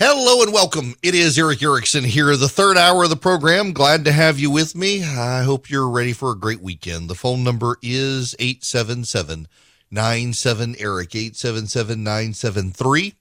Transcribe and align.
Hello 0.00 0.44
and 0.44 0.52
welcome. 0.52 0.94
It 1.02 1.16
is 1.16 1.36
Erick 1.36 1.60
Erickson 1.60 2.04
here, 2.04 2.36
the 2.36 2.48
third 2.48 2.76
hour 2.76 3.02
of 3.02 3.10
the 3.10 3.16
program. 3.16 3.72
Glad 3.72 4.04
to 4.04 4.12
have 4.12 4.38
you 4.38 4.48
with 4.48 4.76
me. 4.76 5.02
I 5.02 5.42
hope 5.42 5.68
you're 5.68 5.88
ready 5.88 6.12
for 6.12 6.30
a 6.30 6.38
great 6.38 6.60
weekend. 6.60 7.10
The 7.10 7.16
phone 7.16 7.42
number 7.42 7.78
is 7.82 8.36
877 8.38 9.48
97 9.90 10.76
Eric, 10.78 11.16
877 11.16 12.04
973 12.04 13.14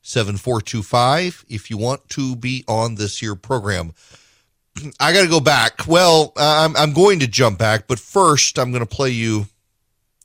7425. 0.00 1.44
If 1.50 1.68
you 1.68 1.76
want 1.76 2.08
to 2.08 2.34
be 2.34 2.64
on 2.66 2.94
this 2.94 3.18
here 3.18 3.34
program, 3.34 3.92
I 4.98 5.12
got 5.12 5.24
to 5.24 5.28
go 5.28 5.40
back. 5.40 5.86
Well, 5.86 6.32
I'm, 6.38 6.74
I'm 6.78 6.94
going 6.94 7.18
to 7.18 7.26
jump 7.26 7.58
back, 7.58 7.86
but 7.86 7.98
first 7.98 8.58
I'm 8.58 8.72
going 8.72 8.80
to 8.80 8.86
play 8.86 9.10
you 9.10 9.48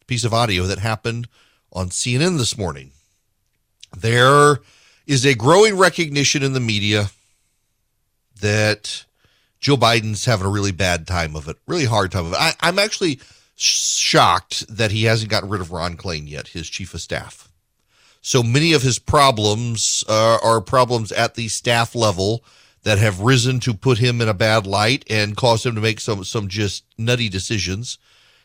a 0.02 0.06
piece 0.06 0.24
of 0.24 0.34
audio 0.34 0.68
that 0.68 0.80
happened 0.80 1.28
on 1.74 1.90
CNN 1.90 2.38
this 2.38 2.58
morning. 2.58 2.92
There 3.98 4.60
is 5.08 5.26
a 5.26 5.34
growing 5.34 5.78
recognition 5.78 6.44
in 6.44 6.54
the 6.54 6.60
media 6.60 7.10
that 8.42 9.06
Joe 9.60 9.78
Biden's 9.78 10.26
having 10.26 10.46
a 10.46 10.52
really 10.52 10.74
bad 10.74 11.08
time 11.08 11.36
of 11.36 11.48
it, 11.48 11.58
really 11.66 11.86
hard 11.86 12.12
time 12.12 12.28
of 12.28 12.34
it. 12.34 12.40
I, 12.40 12.54
I'm 12.60 12.78
actually 12.78 13.20
shocked 13.56 14.68
that 14.68 14.92
he 14.92 15.06
hasn't 15.06 15.32
gotten 15.32 15.50
rid 15.50 15.62
of 15.62 15.72
Ron 15.72 15.98
Klain 15.98 16.30
yet, 16.30 16.50
his 16.50 16.70
chief 16.70 16.94
of 16.94 17.02
staff. 17.02 17.50
So 18.22 18.44
many 18.44 18.74
of 18.74 18.82
his 18.82 19.00
problems 19.00 20.04
uh, 20.08 20.38
are 20.44 20.62
problems 20.62 21.12
at 21.12 21.36
the 21.36 21.48
staff 21.48 21.96
level 21.96 22.44
that 22.84 23.00
have 23.00 23.22
risen 23.22 23.60
to 23.62 23.74
put 23.74 23.98
him 23.98 24.22
in 24.22 24.28
a 24.28 24.34
bad 24.34 24.68
light 24.68 25.06
and 25.10 25.36
cause 25.38 25.66
him 25.66 25.76
to 25.76 25.82
make 25.82 26.00
some 26.00 26.24
some 26.24 26.48
just 26.48 26.84
nutty 26.98 27.30
decisions. 27.30 27.98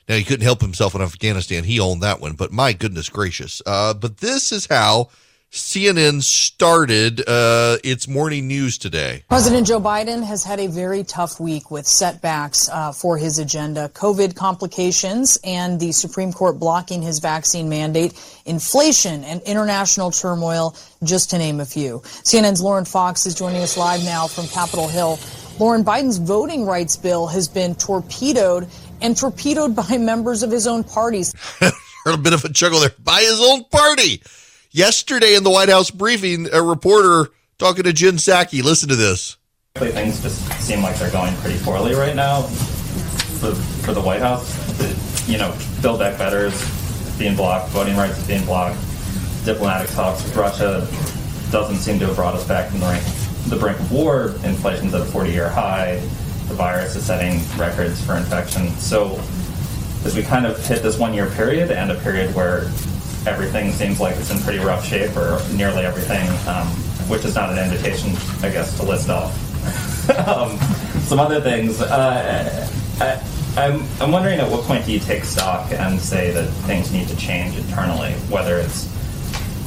Now 0.08 0.14
he 0.16 0.24
couldn't 0.24 0.44
help 0.44 0.60
himself 0.60 0.94
in 0.94 1.02
Afghanistan; 1.02 1.64
he 1.64 1.80
owned 1.80 2.02
that 2.02 2.20
one. 2.20 2.34
But 2.34 2.52
my 2.52 2.72
goodness 2.72 3.08
gracious! 3.08 3.60
Uh, 3.66 3.92
but 3.94 4.18
this 4.18 4.52
is 4.52 4.66
how 4.66 5.10
CNN 5.52 6.22
started 6.22 7.28
uh, 7.28 7.76
its 7.84 8.08
morning 8.08 8.48
news 8.48 8.78
today. 8.78 9.22
President 9.28 9.66
Joe 9.66 9.82
Biden 9.82 10.24
has 10.24 10.42
had 10.42 10.58
a 10.58 10.66
very 10.66 11.04
tough 11.04 11.38
week 11.38 11.70
with 11.70 11.86
setbacks 11.86 12.70
uh, 12.70 12.90
for 12.90 13.18
his 13.18 13.38
agenda, 13.38 13.90
COVID 13.90 14.34
complications, 14.34 15.38
and 15.44 15.78
the 15.78 15.92
Supreme 15.92 16.32
Court 16.32 16.58
blocking 16.58 17.02
his 17.02 17.18
vaccine 17.18 17.68
mandate, 17.68 18.14
inflation, 18.46 19.24
and 19.24 19.42
international 19.42 20.10
turmoil, 20.10 20.74
just 21.04 21.28
to 21.30 21.38
name 21.38 21.60
a 21.60 21.66
few. 21.66 21.98
CNN's 21.98 22.62
Lauren 22.62 22.86
Fox 22.86 23.26
is 23.26 23.34
joining 23.34 23.60
us 23.60 23.76
live 23.76 24.02
now 24.04 24.26
from 24.26 24.46
Capitol 24.48 24.88
Hill. 24.88 25.18
Lauren, 25.58 25.84
Biden's 25.84 26.16
voting 26.16 26.64
rights 26.64 26.96
bill 26.96 27.26
has 27.26 27.46
been 27.46 27.74
torpedoed 27.74 28.68
and 29.02 29.14
torpedoed 29.14 29.76
by 29.76 29.98
members 30.00 30.42
of 30.42 30.50
his 30.50 30.66
own 30.66 30.82
parties. 30.82 31.34
a 32.06 32.16
bit 32.16 32.32
of 32.32 32.42
a 32.46 32.52
chuckle 32.52 32.80
there 32.80 32.92
by 33.04 33.20
his 33.20 33.38
own 33.38 33.64
party. 33.64 34.22
Yesterday 34.74 35.34
in 35.34 35.44
the 35.44 35.50
White 35.50 35.68
House 35.68 35.90
briefing, 35.90 36.48
a 36.50 36.62
reporter 36.62 37.30
talking 37.58 37.84
to 37.84 37.92
Jen 37.92 38.14
Psaki. 38.14 38.62
Listen 38.62 38.88
to 38.88 38.96
this. 38.96 39.36
Things 39.74 40.22
just 40.22 40.40
seem 40.62 40.82
like 40.82 40.96
they're 40.96 41.10
going 41.10 41.36
pretty 41.36 41.62
poorly 41.62 41.94
right 41.94 42.16
now 42.16 42.40
for, 42.40 43.54
for 43.54 43.92
the 43.92 44.00
White 44.00 44.20
House. 44.20 44.48
You 45.28 45.36
know, 45.36 45.54
Build 45.82 45.98
Back 45.98 46.16
Better 46.16 46.46
is 46.46 47.16
being 47.18 47.36
blocked, 47.36 47.68
voting 47.68 47.98
rights 47.98 48.16
is 48.16 48.26
being 48.26 48.46
blocked, 48.46 48.80
diplomatic 49.44 49.90
talks 49.90 50.24
with 50.24 50.34
Russia 50.36 50.88
doesn't 51.50 51.76
seem 51.76 51.98
to 51.98 52.06
have 52.06 52.16
brought 52.16 52.34
us 52.34 52.48
back 52.48 52.70
from 52.70 52.80
the, 52.80 52.86
rank, 52.86 53.04
the 53.48 53.56
brink 53.56 53.78
of 53.78 53.92
war. 53.92 54.28
Inflation's 54.42 54.94
at 54.94 55.02
a 55.02 55.04
40 55.04 55.30
year 55.30 55.50
high. 55.50 55.96
The 56.48 56.54
virus 56.54 56.96
is 56.96 57.04
setting 57.04 57.42
records 57.58 58.02
for 58.02 58.16
infection. 58.16 58.70
So, 58.78 59.20
as 60.06 60.16
we 60.16 60.22
kind 60.22 60.46
of 60.46 60.66
hit 60.66 60.82
this 60.82 60.98
one 60.98 61.12
year 61.12 61.28
period 61.30 61.70
and 61.70 61.92
a 61.92 61.94
period 61.96 62.34
where 62.34 62.70
everything 63.26 63.72
seems 63.72 64.00
like 64.00 64.16
it's 64.16 64.30
in 64.30 64.38
pretty 64.40 64.58
rough 64.58 64.84
shape, 64.84 65.16
or 65.16 65.40
nearly 65.52 65.84
everything, 65.84 66.28
um, 66.48 66.66
which 67.08 67.24
is 67.24 67.34
not 67.34 67.50
an 67.50 67.58
invitation, 67.58 68.10
I 68.44 68.50
guess, 68.50 68.76
to 68.78 68.84
list 68.84 69.10
off 69.10 69.32
um, 70.28 70.58
some 71.02 71.20
other 71.20 71.40
things. 71.40 71.80
Uh, 71.80 72.68
I, 73.00 73.22
I'm, 73.56 73.86
I'm 74.00 74.10
wondering 74.10 74.40
at 74.40 74.50
what 74.50 74.64
point 74.64 74.86
do 74.86 74.92
you 74.92 74.98
take 74.98 75.24
stock 75.24 75.70
and 75.72 76.00
say 76.00 76.30
that 76.30 76.46
things 76.66 76.90
need 76.90 77.08
to 77.08 77.16
change 77.16 77.56
internally, 77.56 78.12
whether 78.30 78.56
it's 78.58 78.88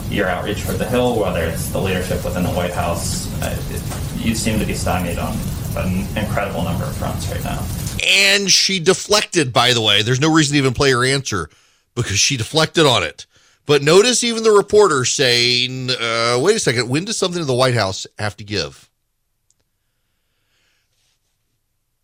your 0.09 0.27
outreach 0.27 0.61
for 0.61 0.73
the 0.73 0.85
Hill, 0.85 1.19
whether 1.19 1.43
it's 1.43 1.67
the 1.67 1.79
leadership 1.79 2.23
within 2.23 2.43
the 2.43 2.49
White 2.51 2.73
House. 2.73 3.31
Uh, 3.41 3.55
it, 3.69 4.25
you 4.25 4.33
seem 4.33 4.59
to 4.59 4.65
be 4.65 4.73
stymied 4.73 5.19
on 5.19 5.37
an 5.77 6.17
incredible 6.17 6.63
number 6.63 6.85
of 6.85 6.95
fronts 6.97 7.29
right 7.29 7.43
now. 7.43 7.63
And 8.03 8.51
she 8.51 8.79
deflected, 8.79 9.53
by 9.53 9.73
the 9.73 9.81
way. 9.81 10.01
There's 10.01 10.19
no 10.19 10.31
reason 10.31 10.53
to 10.53 10.57
even 10.57 10.73
play 10.73 10.91
her 10.91 11.05
answer 11.05 11.49
because 11.95 12.17
she 12.17 12.37
deflected 12.37 12.85
on 12.85 13.03
it. 13.03 13.25
But 13.65 13.81
notice 13.81 14.23
even 14.23 14.43
the 14.43 14.51
reporter 14.51 15.05
saying, 15.05 15.89
uh, 15.89 16.37
wait 16.39 16.55
a 16.55 16.59
second, 16.59 16.87
when 16.87 17.05
does 17.05 17.17
something 17.17 17.41
in 17.41 17.47
the 17.47 17.53
White 17.53 17.73
House 17.73 18.05
have 18.19 18.37
to 18.37 18.43
give? 18.43 18.89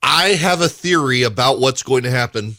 I 0.02 0.30
have 0.30 0.62
a 0.62 0.70
theory 0.70 1.22
about 1.24 1.60
what's 1.60 1.84
going 1.84 2.04
to 2.04 2.12
happen. 2.12 2.56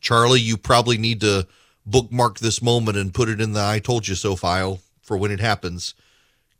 Charlie, 0.00 0.40
you 0.40 0.56
probably 0.56 0.98
need 0.98 1.20
to 1.22 1.46
bookmark 1.86 2.38
this 2.38 2.60
moment 2.60 2.98
and 2.98 3.14
put 3.14 3.28
it 3.28 3.40
in 3.40 3.52
the 3.52 3.64
I 3.64 3.78
told 3.78 4.06
you 4.06 4.14
so 4.14 4.36
file 4.36 4.80
for 5.00 5.16
when 5.16 5.30
it 5.30 5.40
happens 5.40 5.94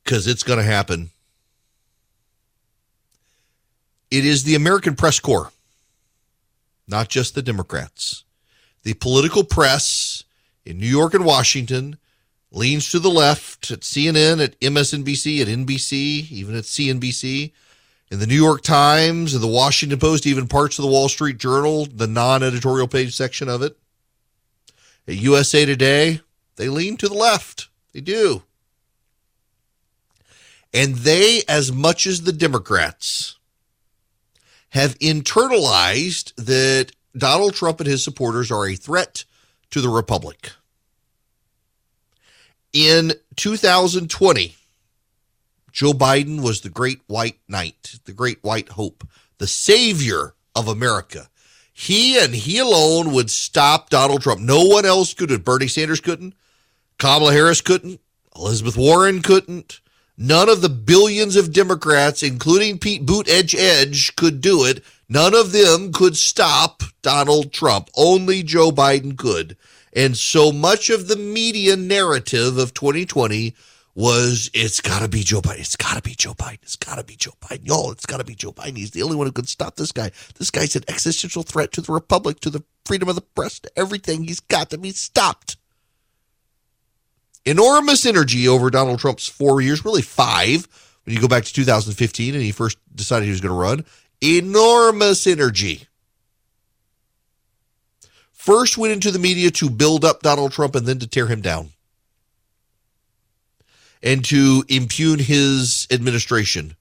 because 0.02 0.26
it's 0.26 0.42
going 0.42 0.58
to 0.58 0.64
happen. 0.64 1.10
It 4.10 4.24
is 4.24 4.44
the 4.44 4.54
American 4.54 4.94
press 4.94 5.20
corps, 5.20 5.50
not 6.86 7.08
just 7.08 7.34
the 7.34 7.42
Democrats. 7.42 8.24
The 8.82 8.94
political 8.94 9.44
press 9.44 10.11
in 10.64 10.78
New 10.78 10.86
York 10.86 11.14
and 11.14 11.24
Washington 11.24 11.98
leans 12.50 12.90
to 12.90 12.98
the 12.98 13.10
left 13.10 13.70
at 13.70 13.80
CNN, 13.80 14.42
at 14.42 14.58
MSNBC, 14.60 15.40
at 15.40 15.48
NBC, 15.48 16.30
even 16.30 16.54
at 16.54 16.64
CNBC, 16.64 17.52
in 18.10 18.18
the 18.18 18.26
New 18.26 18.34
York 18.34 18.62
Times, 18.62 19.34
in 19.34 19.40
the 19.40 19.46
Washington 19.46 19.98
Post, 19.98 20.26
even 20.26 20.46
parts 20.46 20.78
of 20.78 20.84
the 20.84 20.90
Wall 20.90 21.08
Street 21.08 21.38
Journal, 21.38 21.86
the 21.86 22.06
non 22.06 22.42
editorial 22.42 22.86
page 22.86 23.16
section 23.16 23.48
of 23.48 23.62
it. 23.62 23.76
At 25.08 25.16
USA 25.16 25.64
Today, 25.64 26.20
they 26.56 26.68
lean 26.68 26.96
to 26.98 27.08
the 27.08 27.14
left. 27.14 27.68
They 27.92 28.00
do. 28.00 28.42
And 30.74 30.96
they, 30.96 31.42
as 31.48 31.72
much 31.72 32.06
as 32.06 32.22
the 32.22 32.32
Democrats, 32.32 33.38
have 34.70 34.98
internalized 35.00 36.34
that 36.36 36.92
Donald 37.16 37.54
Trump 37.54 37.80
and 37.80 37.86
his 37.86 38.02
supporters 38.02 38.50
are 38.50 38.66
a 38.66 38.74
threat 38.74 39.24
to 39.72 39.80
the 39.80 39.88
Republic. 39.88 40.52
In 42.72 43.12
2020, 43.36 44.54
Joe 45.72 45.92
Biden 45.92 46.42
was 46.42 46.60
the 46.60 46.68
great 46.68 47.00
white 47.06 47.38
knight, 47.48 47.98
the 48.04 48.12
great 48.12 48.42
white 48.42 48.70
hope, 48.70 49.06
the 49.38 49.46
savior 49.46 50.34
of 50.54 50.68
America. 50.68 51.28
He 51.72 52.18
and 52.18 52.34
he 52.34 52.58
alone 52.58 53.12
would 53.12 53.30
stop 53.30 53.90
Donald 53.90 54.22
Trump. 54.22 54.40
No 54.40 54.64
one 54.64 54.84
else 54.84 55.14
could. 55.14 55.44
Bernie 55.44 55.68
Sanders 55.68 56.00
couldn't. 56.00 56.34
Kamala 56.98 57.32
Harris 57.32 57.60
couldn't. 57.60 58.00
Elizabeth 58.36 58.76
Warren 58.76 59.22
couldn't. 59.22 59.80
None 60.16 60.48
of 60.50 60.60
the 60.60 60.68
billions 60.68 61.36
of 61.36 61.52
Democrats, 61.52 62.22
including 62.22 62.78
Pete 62.78 63.06
Buttigieg, 63.06 64.14
could 64.16 64.40
do 64.42 64.64
it. 64.64 64.84
None 65.12 65.34
of 65.34 65.52
them 65.52 65.92
could 65.92 66.16
stop 66.16 66.82
Donald 67.02 67.52
Trump. 67.52 67.90
Only 67.94 68.42
Joe 68.42 68.70
Biden 68.70 69.14
could. 69.18 69.58
And 69.92 70.16
so 70.16 70.50
much 70.50 70.88
of 70.88 71.06
the 71.06 71.16
media 71.16 71.76
narrative 71.76 72.56
of 72.56 72.72
2020 72.72 73.54
was 73.94 74.50
it's 74.54 74.80
got 74.80 75.02
to 75.02 75.08
be 75.08 75.22
Joe 75.22 75.42
Biden. 75.42 75.58
It's 75.58 75.76
got 75.76 75.96
to 75.96 76.02
be 76.02 76.14
Joe 76.14 76.32
Biden. 76.32 76.62
It's 76.62 76.76
got 76.76 76.96
to 76.96 77.04
be 77.04 77.14
Joe 77.14 77.34
Biden. 77.42 77.66
Y'all, 77.66 77.92
it's 77.92 78.06
got 78.06 78.20
to 78.20 78.24
be 78.24 78.34
Joe 78.34 78.52
Biden. 78.52 78.78
He's 78.78 78.92
the 78.92 79.02
only 79.02 79.16
one 79.16 79.26
who 79.26 79.34
can 79.34 79.44
stop 79.44 79.76
this 79.76 79.92
guy. 79.92 80.12
This 80.38 80.50
guy's 80.50 80.76
an 80.76 80.84
existential 80.88 81.42
threat 81.42 81.72
to 81.72 81.82
the 81.82 81.92
republic, 81.92 82.40
to 82.40 82.48
the 82.48 82.64
freedom 82.86 83.10
of 83.10 83.14
the 83.14 83.20
press, 83.20 83.60
to 83.60 83.70
everything. 83.76 84.24
He's 84.24 84.40
got 84.40 84.70
to 84.70 84.78
be 84.78 84.92
stopped. 84.92 85.58
Enormous 87.44 88.06
energy 88.06 88.48
over 88.48 88.70
Donald 88.70 89.00
Trump's 89.00 89.28
four 89.28 89.60
years, 89.60 89.84
really 89.84 90.00
five, 90.00 90.66
when 91.04 91.14
you 91.14 91.20
go 91.20 91.28
back 91.28 91.44
to 91.44 91.52
2015 91.52 92.32
and 92.32 92.42
he 92.42 92.50
first 92.50 92.78
decided 92.94 93.26
he 93.26 93.30
was 93.30 93.42
going 93.42 93.52
to 93.52 93.60
run. 93.60 93.84
Enormous 94.22 95.26
energy 95.26 95.88
first 98.30 98.78
went 98.78 98.92
into 98.92 99.10
the 99.10 99.18
media 99.18 99.50
to 99.50 99.68
build 99.68 100.04
up 100.04 100.22
Donald 100.22 100.52
Trump 100.52 100.76
and 100.76 100.86
then 100.86 101.00
to 101.00 101.08
tear 101.08 101.26
him 101.26 101.40
down 101.40 101.70
and 104.02 104.24
to 104.26 104.64
impugn 104.68 105.18
his 105.18 105.86
administration. 105.90 106.76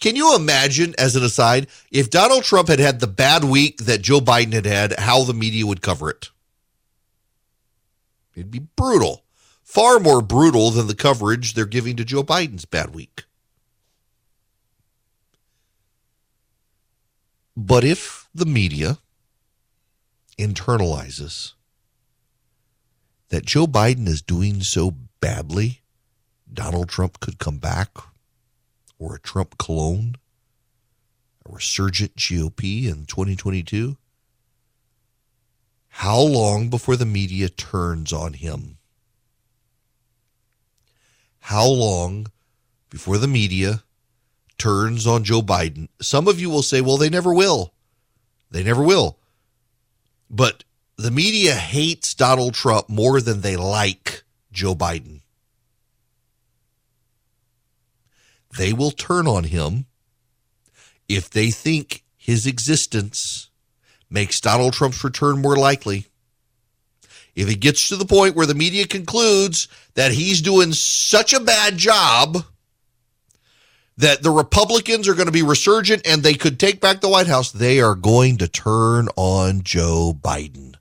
Can 0.00 0.16
you 0.16 0.34
imagine, 0.34 0.94
as 0.98 1.14
an 1.14 1.22
aside, 1.22 1.66
if 1.90 2.10
Donald 2.10 2.42
Trump 2.42 2.68
had 2.68 2.78
had 2.78 3.00
the 3.00 3.06
bad 3.06 3.44
week 3.44 3.84
that 3.84 4.02
Joe 4.02 4.20
Biden 4.20 4.52
had 4.52 4.66
had, 4.66 4.98
how 4.98 5.24
the 5.24 5.34
media 5.34 5.66
would 5.66 5.82
cover 5.82 6.08
it? 6.10 6.30
It'd 8.34 8.50
be 8.50 8.66
brutal. 8.76 9.24
Far 9.62 10.00
more 10.00 10.22
brutal 10.22 10.70
than 10.70 10.86
the 10.86 10.94
coverage 10.94 11.54
they're 11.54 11.66
giving 11.66 11.96
to 11.96 12.04
Joe 12.04 12.22
Biden's 12.22 12.64
bad 12.64 12.94
week. 12.94 13.24
But 17.62 17.84
if 17.84 18.26
the 18.34 18.46
media 18.46 19.00
internalizes 20.38 21.52
that 23.28 23.44
Joe 23.44 23.66
Biden 23.66 24.08
is 24.08 24.22
doing 24.22 24.62
so 24.62 24.94
badly 25.20 25.82
Donald 26.50 26.88
Trump 26.88 27.20
could 27.20 27.38
come 27.38 27.58
back 27.58 27.90
or 28.98 29.14
a 29.14 29.20
Trump 29.20 29.58
clone, 29.58 30.14
a 31.44 31.52
resurgent 31.52 32.16
GOP 32.16 32.86
in 32.86 33.04
2022? 33.04 33.98
How 35.88 36.18
long 36.18 36.70
before 36.70 36.96
the 36.96 37.04
media 37.04 37.50
turns 37.50 38.10
on 38.10 38.32
him? 38.32 38.78
How 41.40 41.66
long 41.66 42.28
before 42.88 43.18
the 43.18 43.28
media 43.28 43.82
turns 44.60 45.06
on 45.06 45.24
Joe 45.24 45.42
Biden? 45.42 45.88
Some 46.00 46.28
of 46.28 46.38
you 46.40 46.50
will 46.50 46.62
say, 46.62 46.80
well, 46.80 46.96
they 46.96 47.08
never 47.08 47.34
will. 47.34 47.72
They 48.50 48.62
never 48.62 48.82
will. 48.82 49.18
But 50.28 50.62
the 50.96 51.10
media 51.10 51.54
hates 51.54 52.14
Donald 52.14 52.54
Trump 52.54 52.88
more 52.88 53.20
than 53.20 53.40
they 53.40 53.56
like 53.56 54.22
Joe 54.52 54.74
Biden. 54.74 55.22
They 58.56 58.72
will 58.72 58.90
turn 58.90 59.26
on 59.26 59.44
him 59.44 59.86
if 61.08 61.30
they 61.30 61.50
think 61.50 62.04
his 62.16 62.46
existence 62.46 63.48
makes 64.10 64.40
Donald 64.40 64.74
Trump's 64.74 65.02
return 65.02 65.40
more 65.40 65.56
likely. 65.56 66.06
If 67.34 67.48
it 67.48 67.60
gets 67.60 67.88
to 67.88 67.96
the 67.96 68.04
point 68.04 68.34
where 68.34 68.46
the 68.46 68.54
media 68.54 68.86
concludes 68.86 69.68
that 69.94 70.12
he's 70.12 70.42
doing 70.42 70.72
such 70.72 71.32
a 71.32 71.40
bad 71.40 71.76
job 71.76 72.44
that 74.00 74.22
the 74.22 74.30
Republicans 74.30 75.08
are 75.08 75.14
going 75.14 75.26
to 75.26 75.32
be 75.32 75.42
resurgent 75.42 76.06
and 76.06 76.22
they 76.22 76.32
could 76.32 76.58
take 76.58 76.80
back 76.80 77.00
the 77.00 77.08
White 77.08 77.26
House, 77.26 77.52
they 77.52 77.80
are 77.80 77.94
going 77.94 78.38
to 78.38 78.48
turn 78.48 79.08
on 79.14 79.60
Joe 79.62 80.16
Biden. 80.18 80.76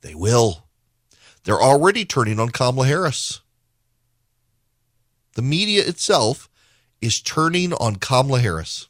They 0.00 0.14
will. 0.14 0.68
They're 1.42 1.60
already 1.60 2.04
turning 2.04 2.38
on 2.38 2.50
Kamala 2.50 2.86
Harris. 2.86 3.40
The 5.34 5.42
media 5.42 5.84
itself 5.84 6.48
is 7.00 7.20
turning 7.20 7.72
on 7.72 7.96
Kamala 7.96 8.38
Harris. 8.38 8.86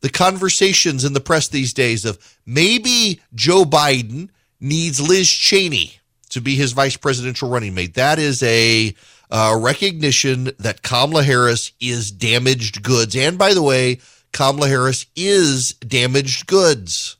The 0.00 0.10
conversations 0.10 1.04
in 1.04 1.12
the 1.12 1.20
press 1.20 1.46
these 1.46 1.72
days 1.72 2.04
of 2.04 2.18
maybe 2.44 3.20
Joe 3.32 3.64
Biden 3.64 4.30
needs 4.58 5.00
Liz 5.00 5.30
Cheney 5.30 6.00
to 6.28 6.40
be 6.40 6.54
his 6.54 6.72
vice 6.72 6.96
presidential 6.96 7.48
running 7.48 7.74
mate. 7.74 7.94
That 7.94 8.18
is 8.18 8.42
a 8.42 8.94
uh, 9.30 9.58
recognition 9.60 10.50
that 10.58 10.82
Kamala 10.82 11.22
Harris 11.22 11.72
is 11.80 12.10
damaged 12.10 12.82
goods. 12.82 13.16
And 13.16 13.38
by 13.38 13.54
the 13.54 13.62
way, 13.62 13.98
Kamala 14.32 14.68
Harris 14.68 15.06
is 15.16 15.74
damaged 15.74 16.46
goods. 16.46 17.16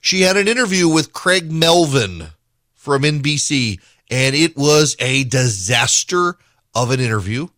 She 0.00 0.22
had 0.22 0.36
an 0.36 0.48
interview 0.48 0.88
with 0.88 1.12
Craig 1.12 1.50
Melvin 1.50 2.28
from 2.74 3.02
NBC, 3.02 3.80
and 4.10 4.34
it 4.34 4.56
was 4.56 4.96
a 4.98 5.24
disaster 5.24 6.36
of 6.74 6.90
an 6.90 7.00
interview. 7.00 7.48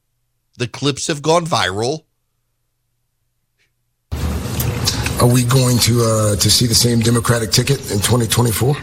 The 0.56 0.68
clips 0.68 1.08
have 1.08 1.22
gone 1.22 1.44
viral. 1.44 2.04
Are 5.20 5.26
we 5.26 5.44
going 5.44 5.78
to 5.78 6.02
uh, 6.04 6.36
to 6.36 6.50
see 6.50 6.66
the 6.66 6.74
same 6.74 7.00
Democratic 7.00 7.50
ticket 7.50 7.80
in 7.90 7.98
2024? 7.98 8.76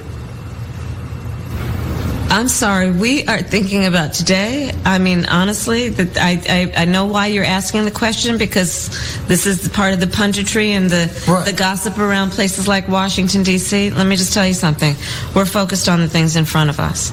I'm 2.30 2.48
sorry. 2.48 2.92
We 2.92 3.26
are 3.28 3.42
thinking 3.42 3.86
about 3.86 4.14
today. 4.14 4.72
I 4.86 4.98
mean, 4.98 5.26
honestly, 5.26 5.90
that 5.90 6.18
I, 6.18 6.42
I, 6.50 6.82
I 6.82 6.86
know 6.86 7.06
why 7.06 7.28
you're 7.28 7.44
asking 7.44 7.86
the 7.86 7.92
question 7.92 8.38
because 8.38 8.90
this 9.28 9.46
is 9.46 9.70
part 9.70 9.94
of 9.94 10.00
the 10.00 10.08
punditry 10.08 10.70
and 10.70 10.90
the 10.90 11.26
right. 11.28 11.46
the 11.46 11.54
gossip 11.54 11.98
around 11.98 12.32
places 12.32 12.68
like 12.68 12.88
Washington 12.88 13.44
D.C. 13.44 13.92
Let 13.92 14.08
me 14.08 14.16
just 14.16 14.34
tell 14.34 14.48
you 14.48 14.54
something. 14.54 14.96
We're 15.36 15.46
focused 15.46 15.88
on 15.88 16.00
the 16.00 16.08
things 16.10 16.36
in 16.36 16.46
front 16.46 16.70
of 16.70 16.80
us. 16.80 17.12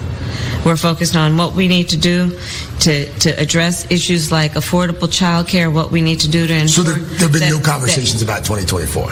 We're 0.65 0.77
focused 0.77 1.17
on 1.17 1.37
what 1.37 1.55
we 1.55 1.69
need 1.69 1.89
to 1.91 1.97
do 1.97 2.39
to, 2.81 3.13
to 3.21 3.31
address 3.41 3.91
issues 3.91 4.31
like 4.31 4.53
affordable 4.53 5.11
child 5.11 5.49
care, 5.49 5.71
what 5.71 5.91
we 5.91 6.03
need 6.03 6.21
to 6.21 6.31
do 6.31 6.47
to 6.47 6.55
ensure. 6.55 6.85
So 6.85 6.91
there, 6.91 7.05
have 7.19 7.33
been 7.33 7.41
that, 7.41 7.51
no 7.51 7.61
conversations 7.61 8.25
that, 8.25 8.27
about 8.27 8.45
2024. 8.45 9.05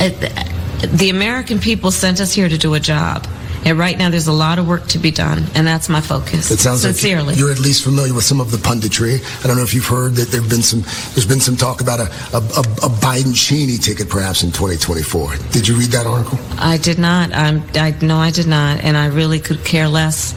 Uh, 0.00 0.86
the 0.96 1.10
American 1.10 1.58
people 1.58 1.90
sent 1.90 2.20
us 2.20 2.32
here 2.32 2.48
to 2.48 2.56
do 2.56 2.74
a 2.74 2.80
job. 2.80 3.26
And 3.64 3.78
right 3.78 3.98
now, 3.98 4.10
there's 4.10 4.28
a 4.28 4.32
lot 4.32 4.58
of 4.58 4.66
work 4.66 4.86
to 4.88 4.98
be 4.98 5.10
done, 5.10 5.44
and 5.54 5.66
that's 5.66 5.88
my 5.88 6.00
focus. 6.00 6.50
It 6.50 6.58
sounds 6.58 6.82
sincerely. 6.82 7.28
Like 7.28 7.38
you're 7.38 7.50
at 7.50 7.60
least 7.60 7.84
familiar 7.84 8.14
with 8.14 8.24
some 8.24 8.40
of 8.40 8.50
the 8.50 8.56
punditry. 8.56 9.20
I 9.44 9.46
don't 9.46 9.56
know 9.56 9.62
if 9.62 9.74
you've 9.74 9.86
heard 9.86 10.14
that 10.14 10.28
there've 10.28 10.48
been 10.48 10.62
some. 10.62 10.80
There's 11.14 11.26
been 11.26 11.40
some 11.40 11.56
talk 11.56 11.80
about 11.80 12.00
a 12.00 12.08
a, 12.34 12.38
a 12.38 12.90
Biden 13.00 13.34
Cheney 13.34 13.76
ticket 13.76 14.08
perhaps 14.08 14.42
in 14.42 14.52
2024. 14.52 15.36
Did 15.50 15.68
you 15.68 15.76
read 15.76 15.90
that 15.90 16.06
article? 16.06 16.38
I 16.58 16.78
did 16.78 16.98
not. 16.98 17.32
I'm. 17.34 17.62
I 17.74 17.94
no, 18.00 18.16
I 18.18 18.30
did 18.30 18.46
not, 18.46 18.80
and 18.84 18.96
I 18.96 19.06
really 19.06 19.40
could 19.40 19.64
care 19.64 19.88
less 19.88 20.34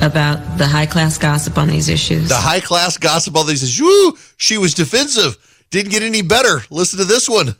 about 0.00 0.58
the 0.58 0.66
high 0.66 0.86
class 0.86 1.18
gossip 1.18 1.58
on 1.58 1.68
these 1.68 1.88
issues. 1.88 2.28
The 2.28 2.34
high 2.34 2.60
class 2.60 2.96
gossip 2.96 3.36
on 3.36 3.46
these 3.46 3.62
issues. 3.62 3.80
Woo! 3.80 4.18
She 4.36 4.58
was 4.58 4.74
defensive. 4.74 5.36
Didn't 5.70 5.92
get 5.92 6.02
any 6.02 6.22
better. 6.22 6.60
Listen 6.70 6.98
to 6.98 7.04
this 7.04 7.28
one. 7.28 7.56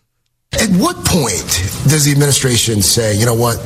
At 0.52 0.68
what 0.70 1.04
point 1.04 1.44
does 1.88 2.04
the 2.04 2.12
administration 2.12 2.80
say, 2.80 3.16
you 3.16 3.26
know 3.26 3.34
what, 3.34 3.58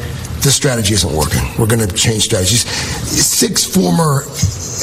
this 0.42 0.54
strategy 0.54 0.94
isn't 0.94 1.12
working. 1.12 1.42
We're 1.58 1.66
going 1.66 1.86
to 1.86 1.94
change 1.94 2.24
strategies. 2.24 2.64
Six 2.68 3.64
former 3.64 4.22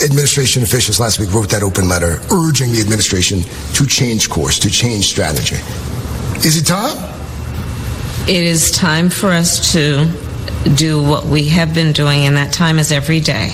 administration 0.03 0.63
officials 0.63 0.99
last 0.99 1.19
week 1.19 1.33
wrote 1.33 1.49
that 1.49 1.63
open 1.63 1.87
letter 1.87 2.19
urging 2.31 2.71
the 2.71 2.81
administration 2.81 3.41
to 3.73 3.85
change 3.85 4.29
course, 4.29 4.59
to 4.59 4.69
change 4.69 5.07
strategy. 5.07 5.55
Is 6.45 6.57
it 6.57 6.65
time? 6.65 6.97
It 8.27 8.43
is 8.43 8.71
time 8.71 9.09
for 9.09 9.29
us 9.29 9.73
to 9.73 10.05
do 10.75 11.01
what 11.01 11.25
we 11.25 11.47
have 11.49 11.73
been 11.73 11.91
doing, 11.91 12.25
and 12.25 12.35
that 12.37 12.51
time 12.51 12.79
is 12.79 12.91
every 12.91 13.19
day. 13.19 13.51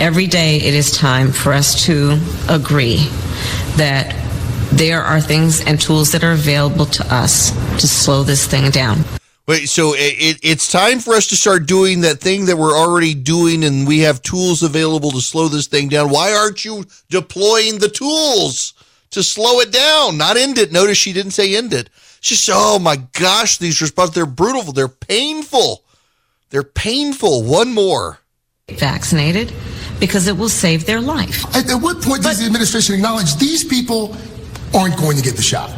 Every 0.00 0.26
day 0.26 0.56
it 0.56 0.74
is 0.74 0.96
time 0.96 1.32
for 1.32 1.52
us 1.52 1.84
to 1.86 2.18
agree 2.48 3.08
that 3.76 4.16
there 4.72 5.02
are 5.02 5.20
things 5.20 5.64
and 5.64 5.80
tools 5.80 6.12
that 6.12 6.24
are 6.24 6.32
available 6.32 6.86
to 6.86 7.14
us 7.14 7.50
to 7.80 7.86
slow 7.86 8.22
this 8.22 8.46
thing 8.46 8.70
down. 8.70 9.04
Wait, 9.48 9.68
so 9.68 9.92
it, 9.96 10.38
it's 10.42 10.70
time 10.70 11.00
for 11.00 11.14
us 11.14 11.26
to 11.26 11.36
start 11.36 11.66
doing 11.66 12.02
that 12.02 12.20
thing 12.20 12.46
that 12.46 12.56
we're 12.56 12.76
already 12.76 13.12
doing, 13.12 13.64
and 13.64 13.88
we 13.88 14.00
have 14.00 14.22
tools 14.22 14.62
available 14.62 15.10
to 15.10 15.20
slow 15.20 15.48
this 15.48 15.66
thing 15.66 15.88
down. 15.88 16.10
Why 16.10 16.32
aren't 16.32 16.64
you 16.64 16.84
deploying 17.10 17.78
the 17.78 17.88
tools 17.88 18.72
to 19.10 19.22
slow 19.22 19.58
it 19.58 19.72
down, 19.72 20.16
not 20.16 20.36
end 20.36 20.58
it? 20.58 20.70
Notice 20.70 20.96
she 20.96 21.12
didn't 21.12 21.32
say 21.32 21.56
end 21.56 21.72
it. 21.72 21.90
She 22.20 22.36
said, 22.36 22.54
"Oh 22.56 22.78
my 22.78 22.96
gosh, 23.14 23.58
these 23.58 23.82
responses 23.82 24.14
they're 24.14 24.26
brutal, 24.26 24.72
they're 24.72 24.86
painful, 24.86 25.82
they're 26.50 26.62
painful." 26.62 27.42
One 27.42 27.74
more, 27.74 28.20
vaccinated, 28.70 29.52
because 29.98 30.28
it 30.28 30.36
will 30.36 30.50
save 30.50 30.86
their 30.86 31.00
life. 31.00 31.44
At, 31.56 31.68
at 31.68 31.82
what 31.82 31.96
point 32.00 32.22
but, 32.22 32.28
does 32.28 32.38
the 32.38 32.46
administration 32.46 32.94
acknowledge 32.94 33.34
these 33.36 33.64
people 33.64 34.16
aren't 34.72 34.96
going 34.98 35.16
to 35.16 35.22
get 35.22 35.34
the 35.34 35.42
shot? 35.42 35.70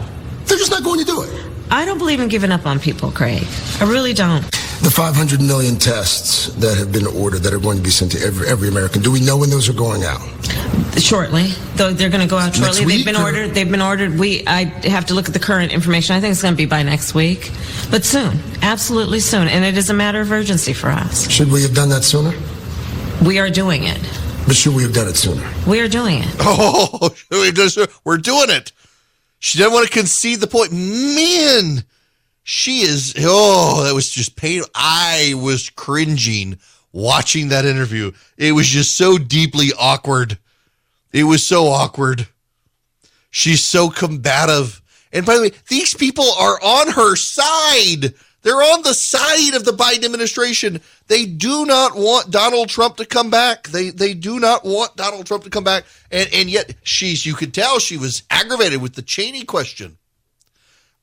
They're 0.45 0.59
just 0.59 0.71
not 0.71 0.85
going 0.85 1.01
to 1.01 1.07
do 1.07 1.23
it. 1.23 1.54
I 1.71 1.85
don't 1.85 1.99
believe 1.99 2.21
in 2.21 2.29
giving 2.29 2.53
up 2.53 2.67
on 2.67 2.79
people, 2.79 3.11
Craig. 3.11 3.45
I 3.81 3.85
really 3.85 4.13
don't. 4.13 4.43
The 4.83 4.91
500 4.91 5.41
million 5.41 5.77
tests 5.77 6.49
that 6.57 6.77
have 6.77 6.93
been 6.93 7.07
ordered 7.07 7.41
that 7.41 7.55
are 7.55 7.59
going 7.59 7.79
to 7.79 7.83
be 7.83 7.91
sent 7.91 8.13
to 8.13 8.21
every, 8.21 8.49
every 8.49 8.69
American. 8.69 9.03
Do 9.03 9.11
we 9.11 9.21
know 9.21 9.39
when 9.39 9.49
those 9.49 9.69
are 9.69 9.73
going 9.73 10.05
out? 10.05 10.21
Shortly, 11.01 11.49
though 11.77 11.93
they're 11.93 12.11
going 12.11 12.21
to 12.23 12.29
go 12.29 12.37
out 12.39 12.55
shortly. 12.55 12.85
They've 12.85 13.05
been 13.05 13.17
or? 13.17 13.23
ordered. 13.25 13.55
They've 13.55 13.71
been 13.71 13.83
ordered. 13.83 14.19
We 14.19 14.45
I 14.47 14.65
have 14.89 15.07
to 15.07 15.15
look 15.15 15.27
at 15.27 15.33
the 15.33 15.41
current 15.41 15.73
information. 15.73 16.15
I 16.15 16.21
think 16.21 16.33
it's 16.33 16.43
going 16.43 16.55
to 16.55 16.59
be 16.59 16.67
by 16.67 16.83
next 16.83 17.15
week, 17.15 17.51
but 17.91 18.05
soon, 18.05 18.39
absolutely 18.63 19.21
soon, 19.21 19.49
and 19.49 19.65
it 19.65 19.77
is 19.77 19.91
a 19.91 19.95
matter 19.95 20.21
of 20.21 20.31
urgency 20.31 20.73
for 20.73 20.89
us. 20.89 21.29
Should 21.31 21.51
we 21.51 21.63
have 21.63 21.75
done 21.75 21.89
that 21.89 22.05
sooner? 22.05 22.33
We 23.25 23.39
are 23.39 23.51
doing 23.51 23.85
it. 23.85 23.99
But 24.47 24.57
should 24.57 24.75
we 24.75 24.83
have 24.83 24.93
done 24.93 25.09
it 25.09 25.17
sooner? 25.17 25.43
We 25.67 25.81
are 25.81 25.89
doing 25.89 26.23
it. 26.23 26.37
Oh, 26.41 27.15
we're 28.05 28.19
doing 28.19 28.51
it. 28.51 28.73
She 29.45 29.59
doesn't 29.59 29.75
want 29.75 29.87
to 29.87 29.93
concede 29.93 30.41
the 30.41 30.47
point. 30.47 30.73
Man, 30.73 31.85
she 32.45 32.81
is. 32.81 33.15
Oh, 33.19 33.85
that 33.85 33.95
was 33.95 34.09
just 34.09 34.37
pain. 34.37 34.63
I 34.75 35.35
was 35.37 35.69
cringing 35.69 36.59
watching 36.93 37.49
that 37.49 37.67
interview. 37.67 38.13
It 38.39 38.53
was 38.53 38.67
just 38.67 38.97
so 38.97 39.19
deeply 39.19 39.71
awkward. 39.79 40.39
It 41.13 41.25
was 41.25 41.47
so 41.47 41.67
awkward. 41.67 42.27
She's 43.29 43.63
so 43.63 43.91
combative. 43.91 44.81
And 45.13 45.27
by 45.27 45.35
the 45.35 45.43
way, 45.43 45.53
these 45.69 45.93
people 45.93 46.33
are 46.39 46.59
on 46.63 46.93
her 46.93 47.15
side. 47.15 48.15
They're 48.45 48.57
on 48.57 48.83
the 48.83 48.93
side 48.93 49.55
of 49.55 49.65
the 49.65 49.73
Biden 49.73 50.05
administration. 50.05 50.83
They 51.07 51.25
do 51.25 51.65
not 51.65 51.97
want 51.97 52.31
Donald 52.31 52.69
Trump 52.69 52.99
to 52.99 53.07
come 53.07 53.31
back. 53.31 53.69
They 53.69 53.89
they 53.89 54.13
do 54.13 54.39
not 54.39 54.67
want 54.67 54.97
Donald 54.97 55.27
Trump 55.27 55.45
to 55.45 55.51
come 55.51 55.65
back. 55.65 55.85
And 56.13 56.29
and 56.33 56.51
yet 56.51 56.75
she's 56.83 57.25
you 57.25 57.33
could 57.35 57.55
tell 57.55 57.79
she 57.79 57.97
was 57.97 58.23
aggravated 58.31 58.83
with 58.83 58.95
the 58.95 59.03
Cheney 59.03 59.45
question. 59.45 59.97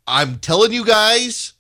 I'm 0.06 0.38
telling 0.38 0.72
you 0.72 0.86
guys, 0.86 1.54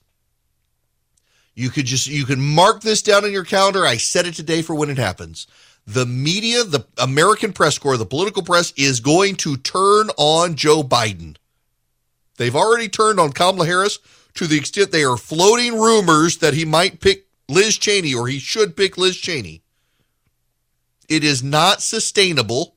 you 1.55 1.71
could 1.71 1.87
just 1.87 2.05
you 2.05 2.25
can 2.25 2.39
mark 2.39 2.81
this 2.81 3.01
down 3.01 3.25
on 3.25 3.31
your 3.31 3.43
calendar. 3.43 3.83
I 3.83 3.97
said 3.97 4.27
it 4.27 4.35
today 4.35 4.61
for 4.61 4.75
when 4.75 4.91
it 4.91 4.99
happens. 4.99 5.47
The 5.87 6.05
media, 6.05 6.63
the 6.63 6.85
American 6.99 7.53
press 7.53 7.79
corps, 7.79 7.97
the 7.97 8.05
political 8.05 8.43
press 8.43 8.71
is 8.77 8.99
going 8.99 9.35
to 9.37 9.57
turn 9.57 10.11
on 10.15 10.53
Joe 10.53 10.83
Biden. 10.83 11.37
They've 12.37 12.55
already 12.55 12.87
turned 12.87 13.19
on 13.19 13.31
Kamala 13.31 13.65
Harris 13.65 13.97
to 14.35 14.47
the 14.47 14.57
extent 14.57 14.91
they 14.91 15.03
are 15.03 15.17
floating 15.17 15.79
rumors 15.79 16.37
that 16.37 16.53
he 16.53 16.65
might 16.65 16.99
pick 16.99 17.27
Liz 17.49 17.77
Cheney 17.77 18.13
or 18.13 18.27
he 18.27 18.39
should 18.39 18.77
pick 18.77 18.97
Liz 18.97 19.17
Cheney. 19.17 19.61
It 21.09 21.23
is 21.23 21.43
not 21.43 21.81
sustainable 21.81 22.75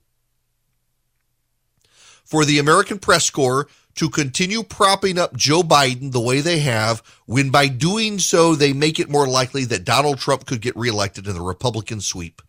for 2.25 2.45
the 2.45 2.59
American 2.59 2.99
press 2.99 3.31
corps 3.31 3.69
to 3.95 4.11
continue 4.11 4.63
propping 4.65 5.19
up 5.19 5.37
Joe 5.37 5.63
Biden 5.63 6.11
the 6.11 6.21
way 6.21 6.41
they 6.41 6.59
have, 6.61 7.03
when 7.27 7.51
by 7.51 7.69
doing 7.69 8.19
so, 8.19 8.55
they 8.55 8.73
make 8.73 8.99
it 8.99 9.09
more 9.09 9.29
likely 9.29 9.65
that 9.67 9.85
Donald 9.85 10.19
Trump 10.19 10.47
could 10.47 10.61
get 10.61 10.77
reelected 10.77 11.29
in 11.29 11.35
the 11.35 11.41
Republican 11.41 12.01
sweep. 12.01 12.43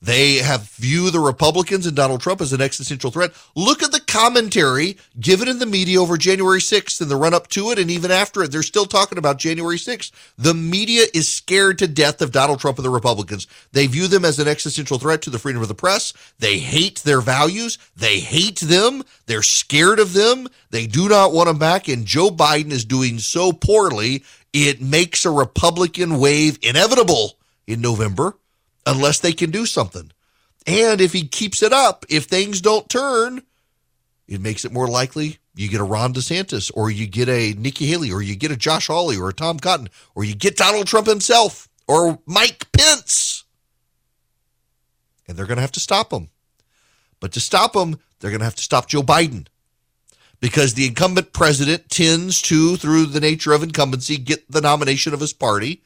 They 0.00 0.36
have 0.36 0.62
view 0.62 1.10
the 1.10 1.18
Republicans 1.18 1.84
and 1.84 1.96
Donald 1.96 2.20
Trump 2.20 2.40
as 2.40 2.52
an 2.52 2.60
existential 2.60 3.10
threat. 3.10 3.32
Look 3.56 3.82
at 3.82 3.90
the 3.90 4.00
commentary 4.00 4.96
given 5.18 5.48
in 5.48 5.58
the 5.58 5.66
media 5.66 6.00
over 6.00 6.16
January 6.16 6.60
6th 6.60 7.00
and 7.00 7.10
the 7.10 7.16
run 7.16 7.34
up 7.34 7.48
to 7.48 7.70
it 7.70 7.80
and 7.80 7.90
even 7.90 8.12
after 8.12 8.42
it. 8.42 8.52
They're 8.52 8.62
still 8.62 8.86
talking 8.86 9.18
about 9.18 9.38
January 9.38 9.76
6th. 9.76 10.12
The 10.36 10.54
media 10.54 11.06
is 11.12 11.30
scared 11.30 11.78
to 11.78 11.88
death 11.88 12.22
of 12.22 12.30
Donald 12.30 12.60
Trump 12.60 12.78
and 12.78 12.84
the 12.84 12.90
Republicans. 12.90 13.48
They 13.72 13.88
view 13.88 14.06
them 14.06 14.24
as 14.24 14.38
an 14.38 14.46
existential 14.46 14.98
threat 14.98 15.20
to 15.22 15.30
the 15.30 15.38
freedom 15.38 15.62
of 15.62 15.68
the 15.68 15.74
press. 15.74 16.12
They 16.38 16.58
hate 16.58 17.00
their 17.00 17.20
values. 17.20 17.78
They 17.96 18.20
hate 18.20 18.60
them. 18.60 19.02
They're 19.26 19.42
scared 19.42 19.98
of 19.98 20.12
them. 20.12 20.46
They 20.70 20.86
do 20.86 21.08
not 21.08 21.32
want 21.32 21.48
them 21.48 21.58
back. 21.58 21.88
And 21.88 22.06
Joe 22.06 22.30
Biden 22.30 22.70
is 22.70 22.84
doing 22.84 23.18
so 23.18 23.52
poorly, 23.52 24.22
it 24.52 24.80
makes 24.80 25.24
a 25.24 25.30
Republican 25.30 26.18
wave 26.18 26.58
inevitable 26.62 27.32
in 27.66 27.80
November 27.80 28.34
unless 28.88 29.20
they 29.20 29.32
can 29.32 29.50
do 29.50 29.66
something. 29.66 30.10
And 30.66 31.00
if 31.00 31.12
he 31.12 31.26
keeps 31.26 31.62
it 31.62 31.72
up, 31.72 32.04
if 32.08 32.24
things 32.24 32.60
don't 32.60 32.88
turn, 32.88 33.42
it 34.26 34.40
makes 34.40 34.64
it 34.64 34.72
more 34.72 34.88
likely 34.88 35.38
you 35.54 35.68
get 35.68 35.80
a 35.80 35.84
Ron 35.84 36.14
DeSantis 36.14 36.70
or 36.74 36.90
you 36.90 37.06
get 37.06 37.28
a 37.28 37.54
Nikki 37.58 37.86
Haley 37.86 38.12
or 38.12 38.22
you 38.22 38.36
get 38.36 38.52
a 38.52 38.56
Josh 38.56 38.86
Hawley 38.86 39.16
or 39.16 39.28
a 39.28 39.34
Tom 39.34 39.58
Cotton 39.58 39.88
or 40.14 40.24
you 40.24 40.34
get 40.34 40.56
Donald 40.56 40.86
Trump 40.86 41.06
himself 41.06 41.68
or 41.86 42.20
Mike 42.26 42.70
Pence. 42.72 43.44
And 45.26 45.36
they're 45.36 45.46
going 45.46 45.56
to 45.56 45.62
have 45.62 45.72
to 45.72 45.80
stop 45.80 46.12
him. 46.12 46.28
But 47.20 47.32
to 47.32 47.40
stop 47.40 47.74
him, 47.74 47.98
they're 48.20 48.30
going 48.30 48.40
to 48.40 48.44
have 48.44 48.54
to 48.56 48.62
stop 48.62 48.88
Joe 48.88 49.02
Biden 49.02 49.46
because 50.40 50.74
the 50.74 50.86
incumbent 50.86 51.32
president 51.32 51.88
tends 51.90 52.40
to, 52.42 52.76
through 52.76 53.06
the 53.06 53.20
nature 53.20 53.52
of 53.52 53.62
incumbency, 53.62 54.16
get 54.16 54.50
the 54.50 54.60
nomination 54.60 55.12
of 55.12 55.20
his 55.20 55.32
party 55.32 55.82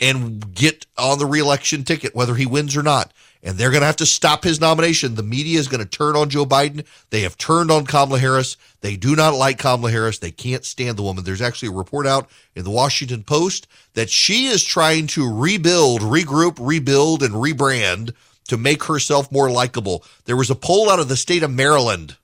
and 0.00 0.54
get 0.54 0.86
on 0.96 1.18
the 1.18 1.26
reelection 1.26 1.84
ticket, 1.84 2.14
whether 2.14 2.34
he 2.34 2.46
wins 2.46 2.76
or 2.76 2.82
not. 2.82 3.12
And 3.42 3.56
they're 3.56 3.70
going 3.70 3.82
to 3.82 3.86
have 3.86 3.96
to 3.96 4.06
stop 4.06 4.42
his 4.42 4.60
nomination. 4.60 5.14
The 5.14 5.22
media 5.22 5.60
is 5.60 5.68
going 5.68 5.82
to 5.82 5.88
turn 5.88 6.16
on 6.16 6.28
Joe 6.28 6.44
Biden. 6.44 6.84
They 7.10 7.20
have 7.20 7.38
turned 7.38 7.70
on 7.70 7.86
Kamala 7.86 8.18
Harris. 8.18 8.56
They 8.80 8.96
do 8.96 9.14
not 9.14 9.34
like 9.34 9.58
Kamala 9.58 9.92
Harris. 9.92 10.18
They 10.18 10.32
can't 10.32 10.64
stand 10.64 10.96
the 10.96 11.04
woman. 11.04 11.24
There's 11.24 11.42
actually 11.42 11.68
a 11.68 11.72
report 11.72 12.06
out 12.06 12.28
in 12.56 12.64
the 12.64 12.70
Washington 12.70 13.22
Post 13.22 13.68
that 13.94 14.10
she 14.10 14.46
is 14.46 14.64
trying 14.64 15.06
to 15.08 15.32
rebuild, 15.32 16.00
regroup, 16.00 16.56
rebuild, 16.60 17.22
and 17.22 17.34
rebrand 17.34 18.12
to 18.48 18.56
make 18.56 18.84
herself 18.84 19.30
more 19.30 19.50
likable. 19.50 20.04
There 20.24 20.36
was 20.36 20.50
a 20.50 20.56
poll 20.56 20.90
out 20.90 21.00
of 21.00 21.08
the 21.08 21.16
state 21.16 21.44
of 21.44 21.50
Maryland 21.52 22.16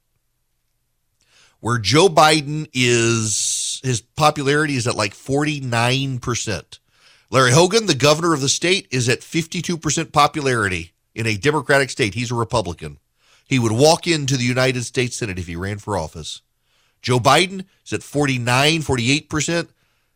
where 1.60 1.78
Joe 1.78 2.08
Biden 2.08 2.68
is, 2.74 3.80
his 3.82 4.00
popularity 4.00 4.74
is 4.74 4.86
at 4.86 4.96
like 4.96 5.14
49%. 5.14 6.78
Larry 7.34 7.50
Hogan, 7.50 7.86
the 7.86 7.96
governor 7.96 8.32
of 8.32 8.40
the 8.40 8.48
state, 8.48 8.86
is 8.92 9.08
at 9.08 9.18
52% 9.18 10.12
popularity 10.12 10.92
in 11.16 11.26
a 11.26 11.36
Democratic 11.36 11.90
state. 11.90 12.14
He's 12.14 12.30
a 12.30 12.36
Republican. 12.36 13.00
He 13.48 13.58
would 13.58 13.72
walk 13.72 14.06
into 14.06 14.36
the 14.36 14.44
United 14.44 14.84
States 14.84 15.16
Senate 15.16 15.40
if 15.40 15.48
he 15.48 15.56
ran 15.56 15.78
for 15.78 15.98
office. 15.98 16.42
Joe 17.02 17.18
Biden 17.18 17.64
is 17.84 17.92
at 17.92 18.04
49, 18.04 18.82
48%. 18.82 19.66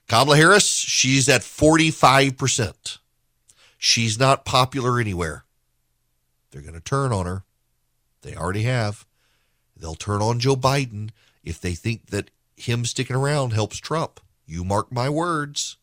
Kamala 0.07 0.37
Harris, 0.37 0.69
she's 0.69 1.29
at 1.29 1.41
45%. 1.41 2.99
She's 3.79 4.17
not 4.17 4.45
popular 4.45 5.01
anywhere. 5.01 5.45
They're 6.53 6.63
going 6.63 6.75
to 6.75 6.81
turn 6.81 7.13
on 7.13 7.27
her. 7.27 7.43
They 8.23 8.37
already 8.37 8.63
have. 8.63 9.05
They'll 9.77 9.97
turn 9.97 10.23
on 10.23 10.39
Joe 10.39 10.55
Biden 10.55 11.11
if 11.43 11.61
they 11.61 11.75
think 11.75 12.11
that 12.11 12.31
him 12.57 12.85
sticking 12.85 13.17
around 13.17 13.55
helps 13.55 13.79
Trump. 13.79 14.21
You 14.47 14.63
mark 14.63 14.93
my 14.93 15.09
words. 15.09 15.79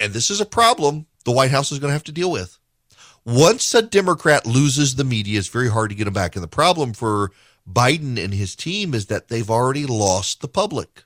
And 0.00 0.14
this 0.14 0.30
is 0.30 0.40
a 0.40 0.46
problem 0.46 1.06
the 1.24 1.32
White 1.32 1.50
House 1.50 1.70
is 1.70 1.78
going 1.78 1.90
to 1.90 1.94
have 1.94 2.04
to 2.04 2.12
deal 2.12 2.30
with. 2.30 2.58
Once 3.24 3.74
a 3.74 3.82
Democrat 3.82 4.46
loses 4.46 4.94
the 4.94 5.04
media, 5.04 5.38
it's 5.38 5.48
very 5.48 5.70
hard 5.70 5.90
to 5.90 5.96
get 5.96 6.04
them 6.06 6.14
back. 6.14 6.34
And 6.34 6.42
the 6.42 6.48
problem 6.48 6.94
for 6.94 7.30
Biden 7.70 8.22
and 8.22 8.32
his 8.32 8.56
team 8.56 8.94
is 8.94 9.06
that 9.06 9.28
they've 9.28 9.50
already 9.50 9.84
lost 9.84 10.40
the 10.40 10.48
public. 10.48 11.04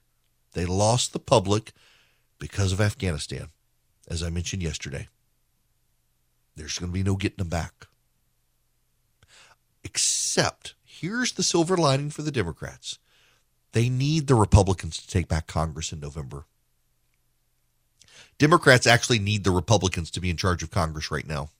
They 0.52 0.64
lost 0.64 1.12
the 1.12 1.18
public 1.18 1.72
because 2.38 2.72
of 2.72 2.80
Afghanistan, 2.80 3.48
as 4.08 4.22
I 4.22 4.30
mentioned 4.30 4.62
yesterday. 4.62 5.08
There's 6.54 6.78
going 6.78 6.92
to 6.92 6.94
be 6.94 7.02
no 7.02 7.16
getting 7.16 7.38
them 7.38 7.48
back. 7.48 7.88
Except, 9.82 10.74
here's 10.84 11.32
the 11.32 11.42
silver 11.42 11.76
lining 11.76 12.10
for 12.10 12.22
the 12.22 12.32
Democrats 12.32 12.98
they 13.72 13.88
need 13.88 14.28
the 14.28 14.36
Republicans 14.36 14.98
to 14.98 15.08
take 15.08 15.26
back 15.26 15.48
Congress 15.48 15.92
in 15.92 15.98
November. 15.98 16.46
Democrats 18.38 18.86
actually 18.86 19.18
need 19.18 19.44
the 19.44 19.50
Republicans 19.50 20.10
to 20.12 20.20
be 20.20 20.30
in 20.30 20.36
charge 20.36 20.62
of 20.62 20.70
Congress 20.70 21.10
right 21.10 21.26
now. 21.26 21.50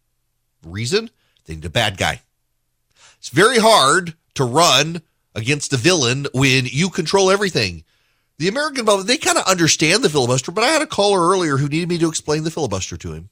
Reason? 0.64 1.10
They 1.44 1.54
need 1.54 1.64
a 1.64 1.70
bad 1.70 1.96
guy. 1.96 2.20
It's 3.18 3.28
very 3.28 3.58
hard 3.58 4.14
to 4.34 4.44
run 4.44 5.02
against 5.34 5.72
a 5.72 5.76
villain 5.76 6.26
when 6.32 6.66
you 6.66 6.90
control 6.90 7.30
everything. 7.30 7.84
The 8.38 8.48
American 8.48 8.84
public, 8.84 9.06
they 9.06 9.16
kind 9.16 9.38
of 9.38 9.44
understand 9.44 10.02
the 10.02 10.10
filibuster, 10.10 10.50
but 10.50 10.64
I 10.64 10.68
had 10.68 10.82
a 10.82 10.86
caller 10.86 11.28
earlier 11.28 11.56
who 11.56 11.68
needed 11.68 11.88
me 11.88 11.98
to 11.98 12.08
explain 12.08 12.44
the 12.44 12.50
filibuster 12.50 12.96
to 12.96 13.12
him. 13.12 13.28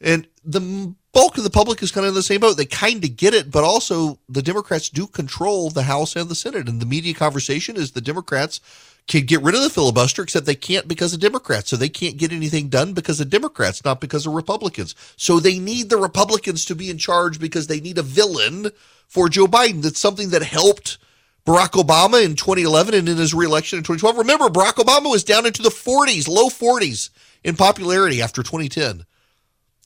And 0.00 0.26
the 0.44 0.94
bulk 1.12 1.38
of 1.38 1.44
the 1.44 1.50
public 1.50 1.82
is 1.82 1.92
kind 1.92 2.04
of 2.04 2.10
in 2.10 2.14
the 2.14 2.22
same 2.22 2.40
boat. 2.40 2.56
They 2.56 2.64
kind 2.64 3.04
of 3.04 3.16
get 3.16 3.34
it, 3.34 3.50
but 3.50 3.64
also 3.64 4.18
the 4.28 4.42
Democrats 4.42 4.88
do 4.88 5.06
control 5.06 5.70
the 5.70 5.84
House 5.84 6.16
and 6.16 6.28
the 6.28 6.34
Senate. 6.34 6.68
And 6.68 6.80
the 6.80 6.86
media 6.86 7.14
conversation 7.14 7.76
is 7.76 7.92
the 7.92 8.00
Democrats 8.00 8.60
can 9.08 9.26
get 9.26 9.42
rid 9.42 9.54
of 9.54 9.62
the 9.62 9.70
filibuster, 9.70 10.22
except 10.22 10.46
they 10.46 10.54
can't 10.54 10.88
because 10.88 11.12
of 11.12 11.20
Democrats. 11.20 11.70
So 11.70 11.76
they 11.76 11.88
can't 11.88 12.16
get 12.16 12.32
anything 12.32 12.68
done 12.68 12.92
because 12.92 13.20
of 13.20 13.30
Democrats, 13.30 13.84
not 13.84 14.00
because 14.00 14.26
of 14.26 14.34
Republicans. 14.34 14.94
So 15.16 15.40
they 15.40 15.58
need 15.58 15.90
the 15.90 15.96
Republicans 15.96 16.64
to 16.66 16.74
be 16.74 16.90
in 16.90 16.98
charge 16.98 17.40
because 17.40 17.66
they 17.66 17.80
need 17.80 17.98
a 17.98 18.02
villain 18.02 18.70
for 19.08 19.28
Joe 19.28 19.46
Biden. 19.46 19.82
That's 19.82 19.98
something 19.98 20.30
that 20.30 20.42
helped 20.42 20.98
Barack 21.44 21.72
Obama 21.72 22.24
in 22.24 22.36
2011 22.36 22.94
and 22.94 23.08
in 23.08 23.16
his 23.16 23.34
reelection 23.34 23.78
in 23.78 23.82
2012. 23.82 24.18
Remember, 24.18 24.48
Barack 24.48 24.74
Obama 24.74 25.10
was 25.10 25.24
down 25.24 25.46
into 25.46 25.62
the 25.62 25.70
40s, 25.70 26.28
low 26.28 26.48
40s 26.48 27.10
in 27.42 27.56
popularity 27.56 28.22
after 28.22 28.42
2010. 28.42 29.04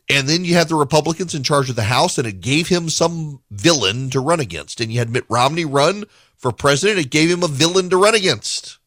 And 0.08 0.28
then 0.28 0.44
you 0.44 0.54
had 0.54 0.68
the 0.68 0.76
Republicans 0.76 1.35
in 1.35 1.42
charge 1.42 1.68
of 1.68 1.75
the 1.75 1.85
House, 1.85 2.16
and 2.16 2.28
it 2.28 2.40
gave 2.40 2.68
him 2.68 2.88
some 2.88 3.40
villain 3.50 4.08
to 4.11 4.20
run 4.20 4.38
against. 4.38 4.80
And 4.80 4.92
you 4.92 4.99
had 4.99 5.11
Mitt 5.11 5.25
Romney 5.28 5.64
run 5.64 6.04
for 6.37 6.52
president, 6.52 7.00
it 7.00 7.11
gave 7.11 7.30
him 7.30 7.42
a 7.42 7.49
villain 7.49 7.90
to 7.90 7.96
run 7.96 8.14
against 8.14 8.78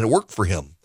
and 0.00 0.08
it 0.08 0.12
worked 0.12 0.32
for 0.32 0.46
him. 0.46 0.76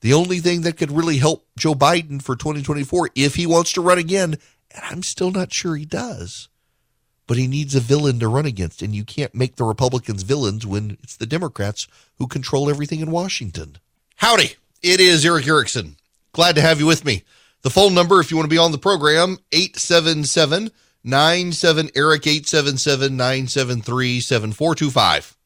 The 0.00 0.12
only 0.12 0.40
thing 0.40 0.62
that 0.62 0.76
could 0.76 0.90
really 0.90 1.18
help 1.18 1.46
Joe 1.56 1.74
Biden 1.74 2.20
for 2.20 2.34
2024, 2.34 3.10
if 3.14 3.36
he 3.36 3.46
wants 3.46 3.72
to 3.72 3.80
run 3.80 3.98
again, 3.98 4.38
and 4.70 4.84
I'm 4.84 5.02
still 5.02 5.30
not 5.30 5.52
sure 5.52 5.76
he 5.76 5.84
does, 5.84 6.48
but 7.26 7.36
he 7.36 7.46
needs 7.46 7.74
a 7.74 7.80
villain 7.80 8.18
to 8.18 8.28
run 8.28 8.46
against. 8.46 8.82
And 8.82 8.94
you 8.94 9.04
can't 9.04 9.34
make 9.34 9.56
the 9.56 9.64
Republicans 9.64 10.22
villains 10.22 10.66
when 10.66 10.96
it's 11.02 11.16
the 11.16 11.26
Democrats 11.26 11.86
who 12.18 12.26
control 12.26 12.68
everything 12.68 13.00
in 13.00 13.10
Washington. 13.10 13.76
Howdy, 14.16 14.56
it 14.82 15.00
is 15.00 15.24
Erick 15.24 15.46
Erickson. 15.46 15.96
Glad 16.32 16.56
to 16.56 16.62
have 16.62 16.80
you 16.80 16.86
with 16.86 17.04
me. 17.04 17.22
The 17.62 17.70
phone 17.70 17.94
number, 17.94 18.20
if 18.20 18.30
you 18.30 18.36
want 18.36 18.46
to 18.46 18.54
be 18.54 18.58
on 18.58 18.72
the 18.72 18.78
program, 18.78 19.38
877 19.52 20.70
97 21.04 21.90
Eric 21.94 22.26
877 22.26 23.16
973 23.16 24.20
7425 24.20 25.36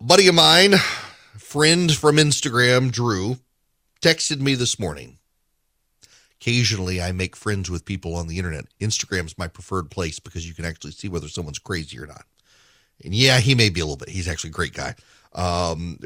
buddy 0.00 0.28
of 0.28 0.34
mine, 0.34 0.76
friend 1.36 1.94
from 1.94 2.16
Instagram, 2.16 2.90
Drew, 2.90 3.36
texted 4.00 4.40
me 4.40 4.54
this 4.54 4.78
morning. 4.78 5.18
Occasionally, 6.40 7.02
I 7.02 7.12
make 7.12 7.36
friends 7.36 7.70
with 7.70 7.84
people 7.84 8.14
on 8.14 8.26
the 8.26 8.38
internet. 8.38 8.64
Instagram's 8.80 9.36
my 9.36 9.46
preferred 9.46 9.90
place 9.90 10.18
because 10.18 10.48
you 10.48 10.54
can 10.54 10.64
actually 10.64 10.92
see 10.92 11.08
whether 11.08 11.28
someone's 11.28 11.58
crazy 11.58 11.98
or 12.00 12.06
not. 12.06 12.24
And 13.04 13.14
yeah, 13.14 13.40
he 13.40 13.54
may 13.54 13.68
be 13.68 13.80
a 13.80 13.84
little 13.84 13.98
bit. 13.98 14.08
He's 14.08 14.26
actually 14.26 14.50
a 14.50 14.54
great 14.54 14.72
guy. 14.72 14.94
Um, 15.34 15.98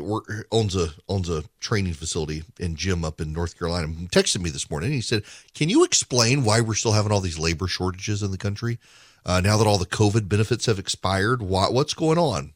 owns 0.50 0.74
a 0.76 0.88
owns 1.08 1.30
a 1.30 1.44
training 1.60 1.94
facility 1.94 2.42
and 2.60 2.76
gym 2.76 3.04
up 3.04 3.20
in 3.20 3.32
North 3.32 3.56
Carolina. 3.58 3.88
He 3.88 4.06
texted 4.08 4.42
me 4.42 4.50
this 4.50 4.70
morning. 4.70 4.92
He 4.92 5.00
said, 5.00 5.22
"Can 5.54 5.68
you 5.68 5.84
explain 5.84 6.44
why 6.44 6.60
we're 6.60 6.74
still 6.74 6.92
having 6.92 7.10
all 7.10 7.20
these 7.20 7.38
labor 7.38 7.66
shortages 7.68 8.22
in 8.22 8.32
the 8.32 8.38
country 8.38 8.78
uh, 9.24 9.40
now 9.40 9.56
that 9.56 9.66
all 9.66 9.78
the 9.78 9.86
COVID 9.86 10.28
benefits 10.28 10.66
have 10.66 10.78
expired? 10.78 11.42
Why, 11.42 11.68
what's 11.68 11.94
going 11.94 12.18
on?" 12.18 12.54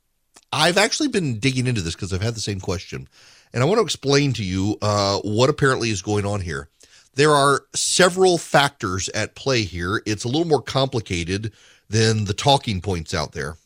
I've 0.52 0.78
actually 0.78 1.08
been 1.08 1.38
digging 1.38 1.66
into 1.66 1.80
this 1.80 1.94
because 1.94 2.12
I've 2.12 2.22
had 2.22 2.34
the 2.34 2.40
same 2.40 2.60
question. 2.60 3.08
And 3.52 3.62
I 3.62 3.66
want 3.66 3.78
to 3.78 3.84
explain 3.84 4.32
to 4.34 4.44
you 4.44 4.76
uh, 4.82 5.18
what 5.20 5.50
apparently 5.50 5.90
is 5.90 6.02
going 6.02 6.26
on 6.26 6.40
here. 6.40 6.68
There 7.14 7.32
are 7.32 7.62
several 7.74 8.38
factors 8.38 9.08
at 9.10 9.34
play 9.34 9.62
here. 9.62 10.02
It's 10.06 10.24
a 10.24 10.28
little 10.28 10.46
more 10.46 10.62
complicated 10.62 11.52
than 11.88 12.26
the 12.26 12.34
talking 12.34 12.80
points 12.80 13.14
out 13.14 13.32
there. 13.32 13.56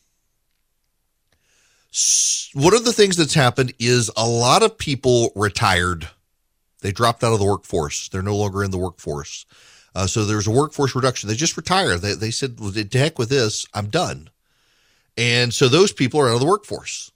One 2.53 2.73
of 2.73 2.85
the 2.85 2.93
things 2.93 3.17
that's 3.17 3.35
happened 3.35 3.73
is 3.77 4.09
a 4.17 4.27
lot 4.27 4.63
of 4.63 4.77
people 4.77 5.31
retired. 5.35 6.09
They 6.81 6.91
dropped 6.91 7.23
out 7.23 7.33
of 7.33 7.39
the 7.39 7.45
workforce. 7.45 8.09
They're 8.09 8.23
no 8.23 8.35
longer 8.35 8.63
in 8.63 8.71
the 8.71 8.77
workforce. 8.77 9.45
Uh, 9.93 10.07
so 10.07 10.25
there's 10.25 10.47
a 10.47 10.51
workforce 10.51 10.95
reduction. 10.95 11.29
They 11.29 11.35
just 11.35 11.55
retired. 11.55 11.99
They, 11.99 12.15
they 12.15 12.31
said, 12.31 12.59
well, 12.59 12.71
to 12.71 12.97
heck 12.97 13.19
with 13.19 13.29
this. 13.29 13.67
I'm 13.73 13.89
done. 13.89 14.29
And 15.17 15.53
so 15.53 15.67
those 15.67 15.91
people 15.91 16.19
are 16.19 16.29
out 16.29 16.35
of 16.35 16.39
the 16.41 16.47
workforce. 16.47 17.11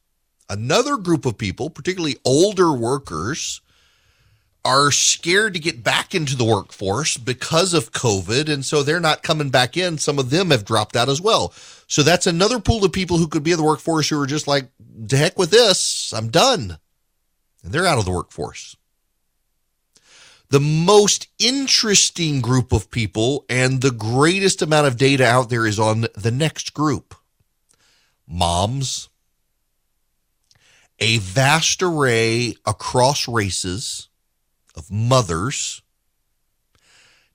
Another 0.49 0.97
group 0.97 1.25
of 1.25 1.37
people, 1.37 1.69
particularly 1.69 2.17
older 2.23 2.71
workers, 2.71 3.61
are 4.63 4.91
scared 4.91 5.53
to 5.53 5.59
get 5.59 5.83
back 5.83 6.13
into 6.13 6.35
the 6.35 6.43
workforce 6.43 7.17
because 7.17 7.73
of 7.73 7.91
COVID. 7.91 8.51
And 8.51 8.65
so 8.65 8.83
they're 8.83 8.99
not 8.99 9.23
coming 9.23 9.49
back 9.49 9.77
in. 9.77 9.97
Some 9.97 10.19
of 10.19 10.29
them 10.29 10.51
have 10.51 10.65
dropped 10.65 10.95
out 10.95 11.09
as 11.09 11.21
well. 11.21 11.53
So 11.87 12.03
that's 12.03 12.27
another 12.27 12.59
pool 12.59 12.83
of 12.83 12.91
people 12.91 13.17
who 13.17 13.27
could 13.27 13.43
be 13.43 13.51
in 13.51 13.57
the 13.57 13.63
workforce 13.63 14.09
who 14.09 14.21
are 14.21 14.27
just 14.27 14.47
like, 14.47 14.67
to 15.07 15.17
heck 15.17 15.39
with 15.39 15.51
this. 15.51 16.13
I'm 16.13 16.29
done. 16.29 16.77
And 17.63 17.71
they're 17.71 17.87
out 17.87 17.97
of 17.97 18.05
the 18.05 18.11
workforce. 18.11 18.75
The 20.49 20.59
most 20.59 21.27
interesting 21.39 22.41
group 22.41 22.71
of 22.71 22.89
people 22.89 23.45
and 23.49 23.81
the 23.81 23.91
greatest 23.91 24.61
amount 24.61 24.87
of 24.87 24.97
data 24.97 25.25
out 25.25 25.49
there 25.49 25.65
is 25.65 25.79
on 25.79 26.07
the 26.15 26.31
next 26.31 26.73
group 26.73 27.15
moms, 28.27 29.09
a 30.99 31.17
vast 31.19 31.81
array 31.81 32.55
across 32.65 33.27
races 33.27 34.09
of 34.75 34.91
mothers 34.91 35.81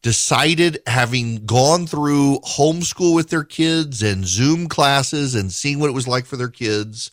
decided 0.03 0.81
having 0.87 1.47
gone 1.47 1.87
through 1.87 2.41
homeschool 2.41 3.15
with 3.15 3.31
their 3.31 3.45
kids 3.45 4.03
and 4.03 4.27
Zoom 4.27 4.67
classes 4.67 5.35
and 5.35 5.53
seeing 5.53 5.79
what 5.79 5.89
it 5.89 5.95
was 5.95 6.09
like 6.09 6.27
for 6.27 6.37
their 6.37 6.49
kids, 6.49 7.13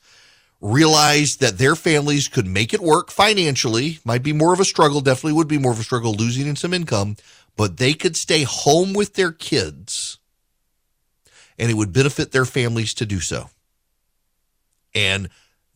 realized 0.59 1.39
that 1.39 1.59
their 1.59 1.75
families 1.75 2.27
could 2.27 2.47
make 2.47 2.73
it 2.73 2.81
work 2.81 3.11
financially. 3.11 3.99
Might 4.03 4.23
be 4.23 4.33
more 4.33 4.53
of 4.53 4.59
a 4.59 4.65
struggle, 4.65 5.01
definitely 5.01 5.33
would 5.33 5.47
be 5.47 5.59
more 5.59 5.71
of 5.71 5.79
a 5.79 5.83
struggle 5.83 6.13
losing 6.13 6.47
in 6.47 6.55
some 6.55 6.73
income, 6.73 7.15
but 7.55 7.77
they 7.77 7.93
could 7.93 8.17
stay 8.17 8.43
home 8.43 8.93
with 8.93 9.13
their 9.13 9.31
kids 9.31 10.17
and 11.59 11.69
it 11.69 11.75
would 11.75 11.93
benefit 11.93 12.31
their 12.31 12.45
families 12.45 12.93
to 12.95 13.05
do 13.05 13.19
so. 13.19 13.49
And 14.93 15.29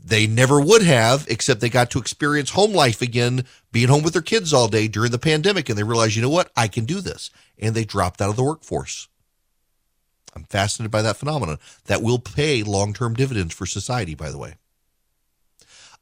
they 0.03 0.27
never 0.27 0.59
would 0.59 0.83
have, 0.83 1.25
except 1.29 1.61
they 1.61 1.69
got 1.69 1.91
to 1.91 1.99
experience 1.99 2.49
home 2.49 2.73
life 2.73 3.01
again, 3.01 3.45
being 3.71 3.87
home 3.87 4.03
with 4.03 4.13
their 4.13 4.21
kids 4.21 4.53
all 4.53 4.67
day 4.67 4.87
during 4.87 5.11
the 5.11 5.19
pandemic. 5.19 5.69
And 5.69 5.77
they 5.77 5.83
realized, 5.83 6.15
you 6.15 6.21
know 6.21 6.29
what? 6.29 6.51
I 6.57 6.67
can 6.67 6.85
do 6.85 6.99
this. 6.99 7.29
And 7.57 7.73
they 7.73 7.85
dropped 7.85 8.21
out 8.21 8.29
of 8.29 8.35
the 8.35 8.43
workforce. 8.43 9.07
I'm 10.35 10.43
fascinated 10.43 10.91
by 10.91 11.03
that 11.03 11.17
phenomenon 11.17 11.59
that 11.85 12.01
will 12.01 12.19
pay 12.19 12.63
long 12.63 12.93
term 12.93 13.13
dividends 13.13 13.53
for 13.53 13.65
society, 13.65 14.15
by 14.15 14.29
the 14.31 14.37
way. 14.37 14.55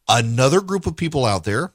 Another 0.07 0.61
group 0.61 0.87
of 0.87 0.95
people 0.95 1.25
out 1.25 1.43
there 1.43 1.73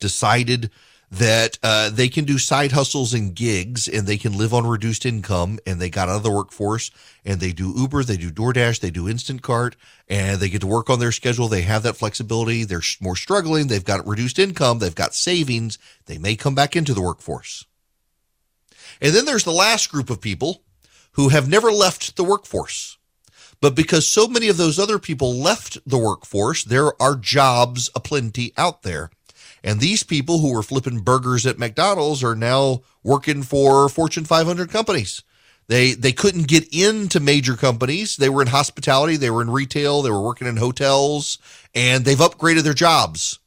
decided 0.00 0.70
that 1.12 1.58
uh, 1.62 1.90
they 1.90 2.08
can 2.08 2.24
do 2.24 2.38
side 2.38 2.72
hustles 2.72 3.12
and 3.12 3.34
gigs 3.34 3.86
and 3.86 4.06
they 4.06 4.16
can 4.16 4.36
live 4.36 4.54
on 4.54 4.66
reduced 4.66 5.04
income 5.04 5.58
and 5.66 5.78
they 5.78 5.90
got 5.90 6.08
out 6.08 6.16
of 6.16 6.22
the 6.22 6.30
workforce 6.30 6.90
and 7.22 7.38
they 7.38 7.52
do 7.52 7.74
Uber, 7.76 8.02
they 8.02 8.16
do 8.16 8.30
DoorDash, 8.30 8.80
they 8.80 8.90
do 8.90 9.04
Instacart 9.04 9.74
and 10.08 10.40
they 10.40 10.48
get 10.48 10.62
to 10.62 10.66
work 10.66 10.88
on 10.88 11.00
their 11.00 11.12
schedule. 11.12 11.48
They 11.48 11.62
have 11.62 11.82
that 11.82 11.96
flexibility. 11.96 12.64
They're 12.64 12.80
more 13.02 13.14
struggling. 13.14 13.66
They've 13.66 13.84
got 13.84 14.06
reduced 14.06 14.38
income. 14.38 14.78
They've 14.78 14.94
got 14.94 15.14
savings. 15.14 15.78
They 16.06 16.16
may 16.16 16.34
come 16.34 16.54
back 16.54 16.76
into 16.76 16.94
the 16.94 17.02
workforce. 17.02 17.66
And 19.02 19.14
then 19.14 19.26
there's 19.26 19.44
the 19.44 19.50
last 19.50 19.92
group 19.92 20.08
of 20.08 20.22
people 20.22 20.62
who 21.12 21.28
have 21.28 21.46
never 21.46 21.70
left 21.70 22.16
the 22.16 22.24
workforce. 22.24 22.96
But 23.60 23.76
because 23.76 24.06
so 24.06 24.26
many 24.26 24.48
of 24.48 24.56
those 24.56 24.78
other 24.78 24.98
people 24.98 25.34
left 25.34 25.76
the 25.86 25.98
workforce, 25.98 26.64
there 26.64 27.00
are 27.00 27.16
jobs 27.16 27.90
aplenty 27.94 28.54
out 28.56 28.82
there. 28.82 29.10
And 29.64 29.80
these 29.80 30.02
people 30.02 30.38
who 30.38 30.52
were 30.52 30.62
flipping 30.62 31.00
burgers 31.00 31.46
at 31.46 31.58
McDonald's 31.58 32.24
are 32.24 32.34
now 32.34 32.82
working 33.02 33.42
for 33.42 33.88
Fortune 33.88 34.24
500 34.24 34.70
companies. 34.70 35.22
They 35.68 35.92
they 35.92 36.12
couldn't 36.12 36.48
get 36.48 36.72
into 36.74 37.20
major 37.20 37.54
companies. 37.56 38.16
They 38.16 38.28
were 38.28 38.42
in 38.42 38.48
hospitality, 38.48 39.16
they 39.16 39.30
were 39.30 39.42
in 39.42 39.50
retail, 39.50 40.02
they 40.02 40.10
were 40.10 40.20
working 40.20 40.48
in 40.48 40.56
hotels, 40.56 41.38
and 41.74 42.04
they've 42.04 42.18
upgraded 42.18 42.62
their 42.62 42.74
jobs. 42.74 43.38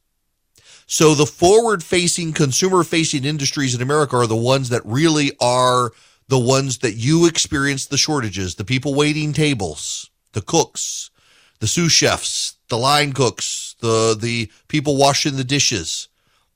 So 0.87 1.15
the 1.15 1.25
forward-facing 1.25 2.33
consumer-facing 2.33 3.25
industries 3.25 3.73
in 3.73 3.81
America 3.81 4.17
are 4.17 4.27
the 4.27 4.35
ones 4.35 4.69
that 4.69 4.85
really 4.85 5.31
are 5.41 5.91
the 6.27 6.39
ones 6.39 6.79
that 6.79 6.93
you 6.93 7.25
experience 7.25 7.87
the 7.87 7.97
shortages, 7.97 8.55
the 8.55 8.65
people 8.65 8.93
waiting 8.93 9.33
tables, 9.33 10.11
the 10.33 10.41
cooks, 10.41 11.09
the 11.59 11.67
sous 11.67 11.91
chefs, 11.91 12.57
the 12.69 12.77
line 12.77 13.13
cooks, 13.13 13.64
the 13.79 14.17
the 14.19 14.51
people 14.67 14.97
washing 14.97 15.35
the 15.35 15.43
dishes, 15.43 16.07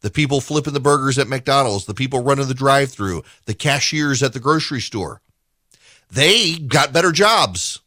the 0.01 0.10
people 0.10 0.41
flipping 0.41 0.73
the 0.73 0.79
burgers 0.79 1.17
at 1.17 1.27
McDonald's, 1.27 1.86
the 1.86 1.93
people 1.93 2.23
running 2.23 2.47
the 2.47 2.53
drive-through, 2.53 3.23
the 3.45 3.53
cashiers 3.53 4.23
at 4.23 4.34
the 4.34 4.39
grocery 4.39 4.82
store. 4.82 5.21
They 6.12 6.55
got 6.55 6.93
better 6.93 7.12
jobs. 7.12 7.79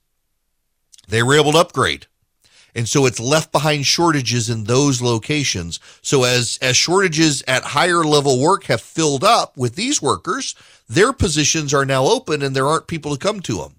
They 1.09 1.23
were 1.23 1.37
able 1.37 1.53
to 1.53 1.59
upgrade. 1.59 2.07
And 2.75 2.89
so 2.89 3.05
it's 3.05 3.21
left 3.21 3.53
behind 3.53 3.85
shortages 3.85 4.49
in 4.49 4.65
those 4.65 5.03
locations. 5.03 5.79
So 6.01 6.25
as, 6.25 6.59
as 6.63 6.77
shortages 6.77 7.43
at 7.47 7.63
higher 7.63 8.03
level 8.03 8.41
work 8.41 8.65
have 8.65 8.81
filled 8.81 9.25
up 9.25 9.57
with 9.57 9.75
these 9.75 10.01
workers, 10.01 10.55
their 10.89 11.13
positions 11.13 11.75
are 11.75 11.85
now 11.85 12.05
open 12.05 12.43
and 12.43 12.57
there 12.57 12.67
aren't 12.67 12.87
people 12.87 13.13
to 13.15 13.19
come 13.19 13.41
to 13.41 13.59
them. 13.59 13.75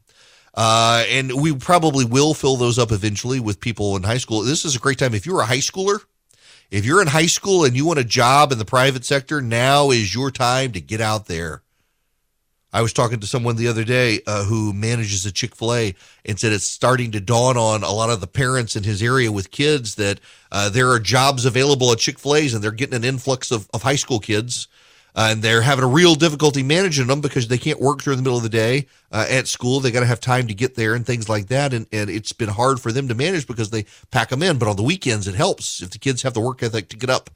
Uh, 0.54 1.04
and 1.10 1.34
we 1.34 1.56
probably 1.56 2.06
will 2.06 2.34
fill 2.34 2.56
those 2.56 2.78
up 2.78 2.92
eventually 2.92 3.40
with 3.40 3.60
people 3.60 3.96
in 3.96 4.04
high 4.04 4.18
school. 4.18 4.42
This 4.42 4.66
is 4.66 4.76
a 4.76 4.80
great 4.80 5.00
time. 5.00 5.14
If 5.14 5.26
you're 5.26 5.42
a 5.42 5.46
high 5.46 5.58
schooler, 5.58 6.00
if 6.70 6.86
you're 6.86 7.02
in 7.02 7.08
high 7.08 7.26
school 7.26 7.66
and 7.66 7.76
you 7.76 7.86
want 7.86 8.00
a 8.00 8.04
job 8.04 8.52
in 8.52 8.58
the 8.58 8.66
private 8.66 9.06
sector, 9.06 9.42
now 9.42 9.92
is 9.92 10.14
your 10.14 10.32
time 10.32 10.72
to 10.74 10.82
get 10.82 11.02
out 11.02 11.26
there. 11.26 11.64
I 12.72 12.82
was 12.82 12.94
talking 12.94 13.20
to 13.20 13.28
someone 13.28 13.56
the 13.56 13.68
other 13.68 13.84
day 13.84 14.22
uh, 14.26 14.46
who 14.46 14.74
manages 14.74 15.26
a 15.28 15.32
Chick 15.32 15.56
fil 15.56 15.76
A 15.76 15.96
and 16.26 16.40
said 16.40 16.52
it's 16.52 16.68
starting 16.68 17.12
to 17.12 17.20
dawn 17.20 17.56
on 17.56 17.84
a 17.84 17.92
lot 17.92 18.10
of 18.10 18.20
the 18.20 18.28
parents 18.28 18.76
in 18.76 18.84
his 18.84 19.04
area 19.04 19.32
with 19.32 19.52
kids 19.52 19.96
that 19.96 20.20
uh, 20.52 20.70
there 20.70 20.90
are 20.90 21.00
jobs 21.00 21.46
available 21.46 21.92
at 21.92 22.00
Chick 22.00 22.18
fil 22.18 22.36
A's 22.36 22.56
and 22.56 22.64
they're 22.64 22.72
getting 22.72 22.96
an 22.96 23.04
influx 23.04 23.52
of, 23.52 23.70
of 23.76 23.84
high 23.84 23.96
school 23.96 24.20
kids 24.20 24.68
uh, 25.16 25.30
and 25.32 25.42
they're 25.42 25.62
having 25.62 25.84
a 25.84 25.88
real 25.88 26.16
difficulty 26.16 26.64
managing 26.64 27.08
them 27.08 27.22
because 27.22 27.48
they 27.48 27.58
can't 27.58 27.80
work 27.80 28.02
during 28.02 28.18
the 28.18 28.24
middle 28.24 28.38
of 28.38 28.44
the 28.44 28.50
day 28.50 28.88
uh, 29.12 29.26
at 29.30 29.48
school. 29.48 29.80
They 29.80 29.92
got 29.92 30.00
to 30.00 30.06
have 30.06 30.20
time 30.20 30.48
to 30.48 30.54
get 30.54 30.76
there 30.76 30.96
and 30.96 31.06
things 31.06 31.30
like 31.30 31.48
that. 31.48 31.74
And, 31.74 31.86
and 31.92 32.10
it's 32.10 32.34
been 32.34 32.50
hard 32.50 32.80
for 32.80 32.92
them 32.92 33.08
to 33.08 33.16
manage 33.16 33.46
because 33.46 33.70
they 33.70 33.86
pack 34.12 34.30
them 34.30 34.42
in. 34.44 34.58
But 34.58 34.68
on 34.68 34.76
the 34.76 34.84
weekends, 34.84 35.28
it 35.28 35.36
helps 35.36 35.82
if 35.82 35.92
the 35.92 36.00
kids 36.00 36.24
have 36.24 36.34
the 36.34 36.42
work 36.42 36.64
ethic 36.64 36.90
to 36.90 36.98
get 36.98 37.10
up 37.10 37.30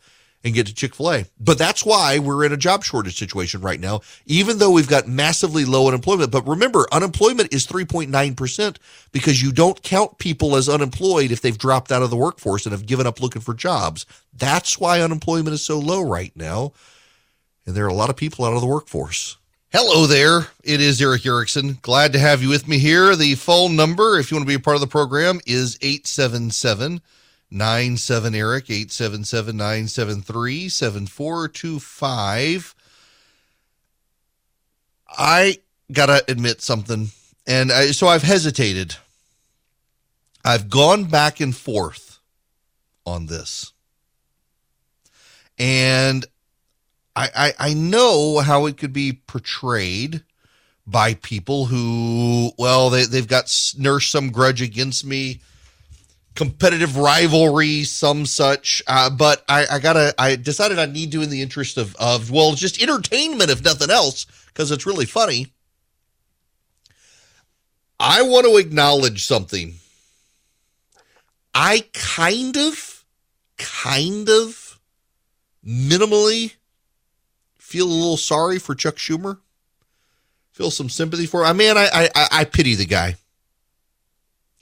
and 0.43 0.53
get 0.53 0.67
to 0.67 0.73
Chick 0.73 0.95
fil 0.95 1.11
A. 1.11 1.25
But 1.39 1.57
that's 1.57 1.85
why 1.85 2.19
we're 2.19 2.45
in 2.45 2.53
a 2.53 2.57
job 2.57 2.83
shortage 2.83 3.17
situation 3.17 3.61
right 3.61 3.79
now, 3.79 4.01
even 4.25 4.57
though 4.57 4.71
we've 4.71 4.87
got 4.87 5.07
massively 5.07 5.65
low 5.65 5.87
unemployment. 5.87 6.31
But 6.31 6.47
remember, 6.47 6.87
unemployment 6.91 7.53
is 7.53 7.67
3.9% 7.67 8.77
because 9.11 9.41
you 9.41 9.51
don't 9.51 9.81
count 9.83 10.17
people 10.19 10.55
as 10.55 10.69
unemployed 10.69 11.31
if 11.31 11.41
they've 11.41 11.57
dropped 11.57 11.91
out 11.91 12.03
of 12.03 12.09
the 12.09 12.15
workforce 12.15 12.65
and 12.65 12.73
have 12.73 12.85
given 12.85 13.07
up 13.07 13.21
looking 13.21 13.41
for 13.41 13.53
jobs. 13.53 14.05
That's 14.33 14.79
why 14.79 15.01
unemployment 15.01 15.53
is 15.53 15.65
so 15.65 15.79
low 15.79 16.01
right 16.01 16.31
now 16.35 16.73
and 17.67 17.75
there 17.75 17.86
are 17.86 17.89
a 17.89 17.93
lot 17.93 18.10
of 18.10 18.15
people 18.15 18.45
out 18.45 18.53
of 18.53 18.62
the 18.62 18.67
workforce. 18.67 19.38
Hello 19.73 20.08
there. 20.08 20.47
It 20.63 20.80
is 20.80 21.01
Erick 21.01 21.25
Erickson. 21.25 21.77
Glad 21.82 22.13
to 22.13 22.19
have 22.19 22.41
you 22.41 22.47
with 22.47 22.69
me 22.69 22.80
here. 22.80 23.17
The 23.17 23.36
phone 23.36 23.75
number, 23.75 24.17
if 24.17 24.32
you 24.32 24.38
want 24.38 24.47
to 24.47 24.51
be 24.51 24.56
a 24.56 24.60
part 24.60 24.75
of 24.75 24.82
the 24.82 24.88
program, 24.88 25.41
is 25.45 25.77
877 25.82 27.01
97 27.51 28.36
Eric, 28.36 28.69
877 28.69 29.58
973 29.58 30.69
7425. 30.69 32.75
I 35.10 35.58
got 35.91 36.06
to 36.08 36.23
admit 36.30 36.62
something. 36.62 37.10
And 37.45 37.71
I, 37.71 37.91
so 37.91 38.08
I've 38.08 38.23
hesitated. 38.23 38.95
I've 40.43 40.69
gone 40.69 41.06
back 41.06 41.39
and 41.41 41.56
forth 41.56 42.19
on 43.06 43.25
this. 43.25 43.73
And 45.58 46.25
I, 47.17 47.30
I, 47.36 47.53
I 47.69 47.73
know 47.73 48.38
how 48.38 48.67
it 48.67 48.77
could 48.77 48.93
be 48.93 49.12
portrayed 49.25 50.23
by 50.86 51.15
people 51.15 51.65
who, 51.65 52.51
well, 52.60 52.91
they, 52.91 53.06
they've 53.06 53.27
got 53.27 53.51
nursed 53.75 54.12
some 54.12 54.32
grudge 54.32 54.62
against 54.62 55.03
me, 55.03 55.41
competitive 56.36 56.95
rivalry, 56.95 57.84
some 57.86 58.27
such. 58.27 58.84
Uh, 58.86 59.10
but 59.10 59.43
I, 59.49 59.65
I 59.65 59.80
gotta, 59.80 60.13
I 60.19 60.36
decided 60.36 60.77
I 60.77 60.86
need 60.86 61.12
to 61.13 61.23
in 61.23 61.32
the 61.32 61.41
interest 61.41 61.80
of, 61.80 61.95
of, 61.95 62.30
well, 62.30 62.53
just 62.53 62.80
entertainment, 62.80 63.49
if 63.49 63.63
nothing 63.63 63.89
else, 63.89 64.27
because 64.47 64.69
it's 64.69 64.86
really 64.86 65.08
funny. 65.08 65.47
I 67.99 68.21
want 68.21 68.45
to 68.45 68.58
acknowledge 68.58 69.25
something. 69.25 69.73
I 71.56 71.84
kind 71.93 72.56
of, 72.58 73.03
kind 73.58 74.30
of, 74.30 74.80
minimally 75.65 76.53
feel 77.67 77.86
a 77.86 77.89
little 77.89 78.17
sorry 78.17 78.60
for 78.60 78.73
Chuck 78.73 78.95
Schumer. 78.95 79.39
Feel 80.51 80.71
some 80.71 80.89
sympathy 80.89 81.25
for 81.25 81.41
him. 81.41 81.47
I 81.47 81.53
mean, 81.53 81.75
I, 81.75 82.10
I, 82.15 82.27
I 82.32 82.43
pity 82.45 82.75
the 82.75 82.86
guy. 82.86 83.15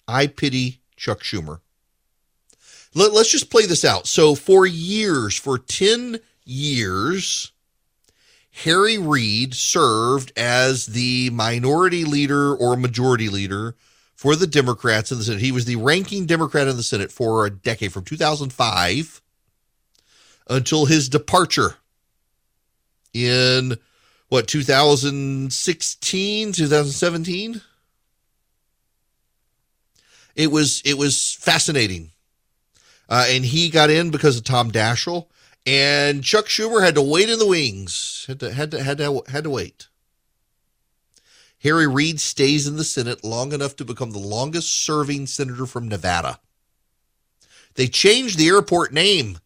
I 0.08 0.26
pity 0.26 0.82
Chuck 0.98 1.22
Schumer. 1.22 1.60
Let, 2.96 3.14
let's 3.14 3.32
just 3.32 3.52
play 3.52 3.68
this 3.68 3.86
out. 3.86 4.08
So, 4.08 4.34
for 4.34 4.66
years, 4.66 5.38
for 5.38 5.60
10 5.60 6.20
years, 6.46 7.52
Harry 8.64 8.98
Reid 8.98 9.54
served 9.54 10.34
as 10.36 10.88
the 10.88 11.30
minority 11.30 12.06
leader 12.06 12.56
or 12.56 12.76
majority 12.76 13.30
leader 13.30 13.76
for 14.16 14.36
the 14.36 14.48
Democrats 14.48 15.12
in 15.12 15.20
the 15.20 15.24
Senate. 15.24 15.42
He 15.42 15.52
was 15.52 15.66
the 15.66 15.76
ranking 15.76 16.26
Democrat 16.26 16.68
in 16.68 16.76
the 16.76 16.84
Senate 16.84 17.12
for 17.12 17.46
a 17.46 17.52
decade, 17.52 17.94
from 17.94 18.04
2005 18.04 19.22
until 20.50 20.86
his 20.88 21.08
departure 21.08 21.76
in 23.16 23.78
what 24.28 24.48
2016 24.48 26.52
2017 26.52 27.62
it 30.36 30.52
was 30.52 30.82
it 30.84 30.98
was 30.98 31.32
fascinating. 31.32 32.12
Uh, 33.08 33.26
and 33.30 33.46
he 33.46 33.70
got 33.70 33.90
in 33.90 34.12
because 34.12 34.36
of 34.36 34.44
tom 34.44 34.70
daschle 34.70 35.28
and 35.66 36.24
chuck 36.24 36.48
schumer 36.48 36.84
had 36.84 36.96
to 36.96 37.02
wait 37.02 37.30
in 37.30 37.40
the 37.40 37.48
wings. 37.48 38.26
Had 38.28 38.42
to 38.42 38.52
had 38.52 38.72
to 38.72 38.84
had 38.84 38.98
to 38.98 39.24
had 39.30 39.46
to 39.46 39.50
wait. 39.50 39.88
Harry 41.60 41.88
reid 41.88 42.20
stays 42.20 42.68
in 42.68 42.76
the 42.76 42.84
senate 42.84 43.24
long 43.24 43.54
enough 43.54 43.78
to 43.78 43.86
become 43.86 44.12
the 44.12 44.20
longest 44.20 44.76
serving 44.76 45.26
senator 45.26 45.66
from 45.66 45.88
nevada. 45.88 46.42
They 47.76 47.88
changed 47.88 48.38
the 48.38 48.50
airport 48.50 48.92
name 48.92 49.40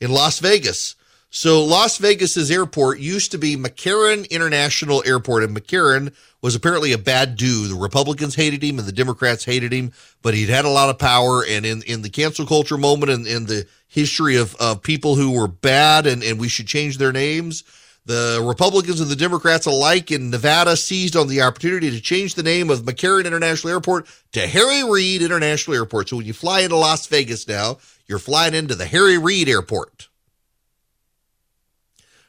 in 0.00 0.12
las 0.12 0.38
vegas 0.38 0.94
so 1.30 1.64
Las 1.64 1.98
Vegas's 1.98 2.50
airport 2.50 2.98
used 2.98 3.32
to 3.32 3.38
be 3.38 3.56
McCarran 3.56 4.28
International 4.30 5.02
Airport, 5.04 5.42
and 5.42 5.56
McCarran 5.56 6.14
was 6.40 6.54
apparently 6.54 6.92
a 6.92 6.98
bad 6.98 7.36
dude. 7.36 7.70
The 7.70 7.74
Republicans 7.74 8.34
hated 8.34 8.62
him 8.62 8.78
and 8.78 8.86
the 8.86 8.92
Democrats 8.92 9.44
hated 9.44 9.72
him, 9.72 9.92
but 10.22 10.34
he'd 10.34 10.48
had 10.48 10.64
a 10.64 10.70
lot 10.70 10.90
of 10.90 10.98
power. 10.98 11.44
And 11.44 11.66
in, 11.66 11.82
in 11.82 12.02
the 12.02 12.08
cancel 12.08 12.46
culture 12.46 12.78
moment 12.78 13.10
and 13.10 13.26
in, 13.26 13.36
in 13.36 13.46
the 13.46 13.66
history 13.88 14.36
of, 14.36 14.54
of 14.56 14.82
people 14.82 15.16
who 15.16 15.32
were 15.32 15.48
bad 15.48 16.06
and, 16.06 16.22
and 16.22 16.38
we 16.38 16.48
should 16.48 16.68
change 16.68 16.98
their 16.98 17.12
names, 17.12 17.64
the 18.04 18.40
Republicans 18.46 19.00
and 19.00 19.10
the 19.10 19.16
Democrats 19.16 19.66
alike 19.66 20.12
in 20.12 20.30
Nevada 20.30 20.76
seized 20.76 21.16
on 21.16 21.26
the 21.26 21.42
opportunity 21.42 21.90
to 21.90 22.00
change 22.00 22.36
the 22.36 22.44
name 22.44 22.70
of 22.70 22.82
McCarran 22.82 23.26
International 23.26 23.72
Airport 23.72 24.06
to 24.32 24.46
Harry 24.46 24.88
Reid 24.88 25.22
International 25.22 25.76
Airport. 25.76 26.08
So 26.08 26.18
when 26.18 26.26
you 26.26 26.32
fly 26.32 26.60
into 26.60 26.76
Las 26.76 27.08
Vegas 27.08 27.48
now, 27.48 27.78
you're 28.06 28.20
flying 28.20 28.54
into 28.54 28.76
the 28.76 28.86
Harry 28.86 29.18
Reid 29.18 29.48
Airport. 29.48 30.08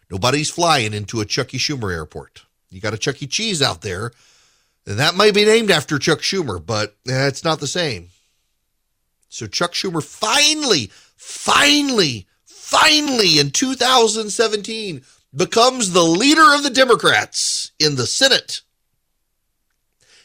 Nobody's 0.09 0.49
flying 0.49 0.93
into 0.93 1.19
a 1.19 1.25
Chucky 1.25 1.57
Schumer 1.57 1.91
airport. 1.91 2.45
You 2.69 2.81
got 2.81 2.93
a 2.93 2.97
Chuck 2.97 3.21
E. 3.21 3.27
Cheese 3.27 3.61
out 3.61 3.81
there, 3.81 4.11
and 4.85 4.99
that 4.99 5.15
might 5.15 5.33
be 5.33 5.45
named 5.45 5.71
after 5.71 5.99
Chuck 5.99 6.19
Schumer, 6.19 6.63
but 6.63 6.95
it's 7.05 7.43
not 7.43 7.59
the 7.59 7.67
same. 7.67 8.09
So 9.29 9.47
Chuck 9.47 9.73
Schumer 9.73 10.03
finally, 10.03 10.91
finally, 11.15 12.27
finally 12.45 13.39
in 13.39 13.51
2017 13.51 15.01
becomes 15.35 15.91
the 15.91 16.03
leader 16.03 16.53
of 16.53 16.63
the 16.63 16.69
Democrats 16.69 17.71
in 17.79 17.95
the 17.95 18.07
Senate. 18.07 18.61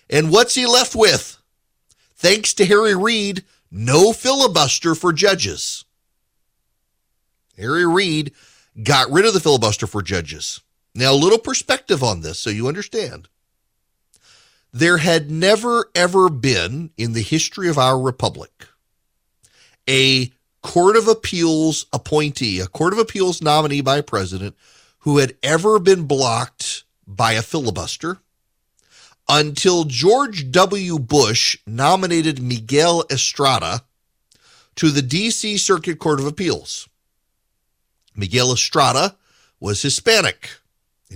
And 0.08 0.30
what's 0.30 0.54
he 0.54 0.66
left 0.66 0.94
with? 0.94 1.38
Thanks 2.16 2.54
to 2.54 2.66
Harry 2.66 2.94
Reid, 2.94 3.44
no 3.70 4.12
filibuster 4.12 4.94
for 4.94 5.12
judges. 5.12 5.84
Harry 7.56 7.86
Reid 7.86 8.32
got 8.80 9.10
rid 9.10 9.24
of 9.24 9.34
the 9.34 9.40
filibuster 9.40 9.86
for 9.86 10.02
judges. 10.02 10.60
Now, 10.94 11.12
a 11.12 11.14
little 11.14 11.38
perspective 11.38 12.02
on 12.02 12.20
this 12.20 12.38
so 12.38 12.50
you 12.50 12.68
understand. 12.68 13.28
There 14.72 14.98
had 14.98 15.30
never, 15.30 15.90
ever 15.94 16.28
been 16.28 16.90
in 16.96 17.12
the 17.12 17.22
history 17.22 17.68
of 17.68 17.78
our 17.78 18.00
republic 18.00 18.68
a 19.88 20.30
Court 20.62 20.96
of 20.96 21.08
Appeals 21.08 21.86
appointee, 21.92 22.60
a 22.60 22.66
Court 22.66 22.92
of 22.92 22.98
Appeals 22.98 23.42
nominee 23.42 23.80
by 23.80 23.98
a 23.98 24.02
president 24.02 24.56
who 25.00 25.18
had 25.18 25.36
ever 25.42 25.78
been 25.78 26.04
blocked 26.04 26.84
by 27.06 27.32
a 27.32 27.42
filibuster 27.42 28.18
until 29.28 29.84
George 29.84 30.50
W. 30.50 30.98
Bush 30.98 31.58
nominated 31.66 32.40
Miguel 32.40 33.04
Estrada 33.10 33.82
to 34.76 34.90
the 34.90 35.02
D.C. 35.02 35.58
Circuit 35.58 35.98
Court 35.98 36.20
of 36.20 36.26
Appeals. 36.26 36.88
Miguel 38.14 38.52
Estrada 38.52 39.16
was 39.60 39.82
Hispanic. 39.82 40.50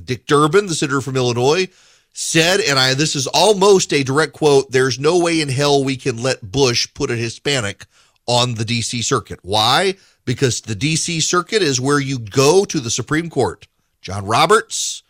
Dick 0.04 0.26
Durbin, 0.26 0.66
the 0.66 0.74
senator 0.74 1.00
from 1.00 1.16
Illinois, 1.16 1.68
said, 2.12 2.60
and 2.60 2.78
I 2.78 2.94
this 2.94 3.14
is 3.14 3.26
almost 3.26 3.92
a 3.92 4.02
direct 4.02 4.32
quote, 4.32 4.70
there's 4.70 4.98
no 4.98 5.18
way 5.18 5.40
in 5.40 5.48
hell 5.48 5.84
we 5.84 5.96
can 5.96 6.22
let 6.22 6.50
Bush 6.50 6.88
put 6.94 7.10
a 7.10 7.16
Hispanic 7.16 7.86
on 8.26 8.54
the 8.54 8.64
DC 8.64 9.04
circuit. 9.04 9.38
Why? 9.42 9.96
Because 10.24 10.60
the 10.60 10.74
DC 10.74 11.22
circuit 11.22 11.62
is 11.62 11.80
where 11.80 12.00
you 12.00 12.18
go 12.18 12.64
to 12.64 12.80
the 12.80 12.90
Supreme 12.90 13.30
Court. 13.30 13.66
John 14.00 14.26
Roberts, 14.26 15.02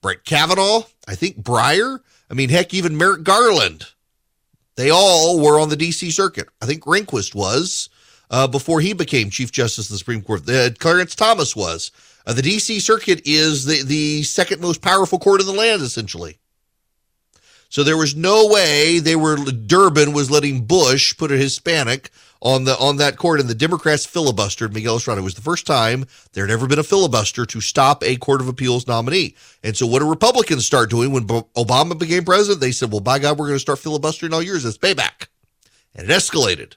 Brett 0.00 0.24
Kavanaugh, 0.24 0.84
I 1.06 1.14
think 1.14 1.42
Breyer, 1.42 2.00
I 2.30 2.34
mean, 2.34 2.48
heck, 2.48 2.72
even 2.72 2.96
Merrick 2.96 3.24
Garland. 3.24 3.86
They 4.76 4.90
all 4.90 5.38
were 5.40 5.60
on 5.60 5.68
the 5.68 5.76
DC 5.76 6.12
circuit. 6.12 6.48
I 6.60 6.66
think 6.66 6.84
Rehnquist 6.84 7.34
was 7.34 7.90
uh, 8.32 8.48
before 8.48 8.80
he 8.80 8.94
became 8.94 9.30
Chief 9.30 9.52
Justice 9.52 9.86
of 9.86 9.92
the 9.92 9.98
Supreme 9.98 10.22
Court. 10.22 10.48
Uh, 10.48 10.70
Clarence 10.78 11.14
Thomas 11.14 11.54
was. 11.54 11.92
Uh, 12.26 12.32
the 12.32 12.42
D.C. 12.42 12.80
Circuit 12.80 13.20
is 13.24 13.66
the, 13.66 13.82
the 13.82 14.22
second 14.22 14.60
most 14.60 14.80
powerful 14.80 15.18
court 15.18 15.40
in 15.40 15.46
the 15.46 15.52
land, 15.52 15.82
essentially. 15.82 16.38
So 17.68 17.82
there 17.82 17.96
was 17.96 18.14
no 18.14 18.48
way 18.48 18.98
they 18.98 19.16
were 19.16 19.36
Durbin 19.36 20.12
was 20.12 20.30
letting 20.30 20.64
Bush 20.64 21.16
put 21.16 21.32
a 21.32 21.36
Hispanic 21.36 22.10
on 22.42 22.64
the 22.64 22.76
on 22.78 22.98
that 22.98 23.16
court, 23.16 23.40
and 23.40 23.48
the 23.48 23.54
Democrats 23.54 24.06
filibustered 24.06 24.74
Miguel 24.74 24.96
Estrada. 24.96 25.22
It 25.22 25.24
was 25.24 25.34
the 25.34 25.40
first 25.40 25.66
time 25.66 26.04
there 26.32 26.46
had 26.46 26.52
ever 26.52 26.66
been 26.66 26.78
a 26.78 26.84
filibuster 26.84 27.46
to 27.46 27.60
stop 27.62 28.04
a 28.04 28.16
Court 28.16 28.42
of 28.42 28.48
Appeals 28.48 28.86
nominee. 28.86 29.36
And 29.62 29.74
so, 29.74 29.86
what 29.86 30.00
do 30.00 30.10
Republicans 30.10 30.66
start 30.66 30.90
doing 30.90 31.12
when 31.12 31.26
Obama 31.26 31.98
became 31.98 32.24
president? 32.24 32.60
They 32.60 32.72
said, 32.72 32.92
"Well, 32.92 33.00
by 33.00 33.18
God, 33.18 33.38
we're 33.38 33.46
going 33.46 33.56
to 33.56 33.60
start 33.60 33.78
filibustering 33.78 34.34
all 34.34 34.42
years 34.42 34.66
as 34.66 34.76
payback," 34.76 35.28
and 35.94 36.10
it 36.10 36.12
escalated. 36.12 36.74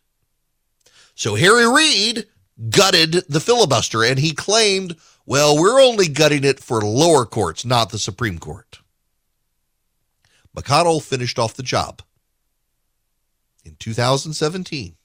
So 1.16 1.36
Harry 1.36 1.68
Reid 1.68 2.28
gutted 2.70 3.24
the 3.28 3.40
filibuster 3.40 4.04
and 4.04 4.20
he 4.20 4.34
claimed, 4.34 4.96
well, 5.26 5.58
we're 5.58 5.82
only 5.82 6.08
gutting 6.08 6.44
it 6.44 6.60
for 6.60 6.82
lower 6.82 7.26
courts, 7.26 7.66
not 7.66 7.90
the 7.90 7.98
Supreme 7.98 8.38
Court. 8.38 8.80
McConnell 10.56 11.02
finished 11.02 11.40
off 11.40 11.56
the 11.56 11.64
job 11.64 12.02
in 13.64 13.76
2017. 13.80 14.96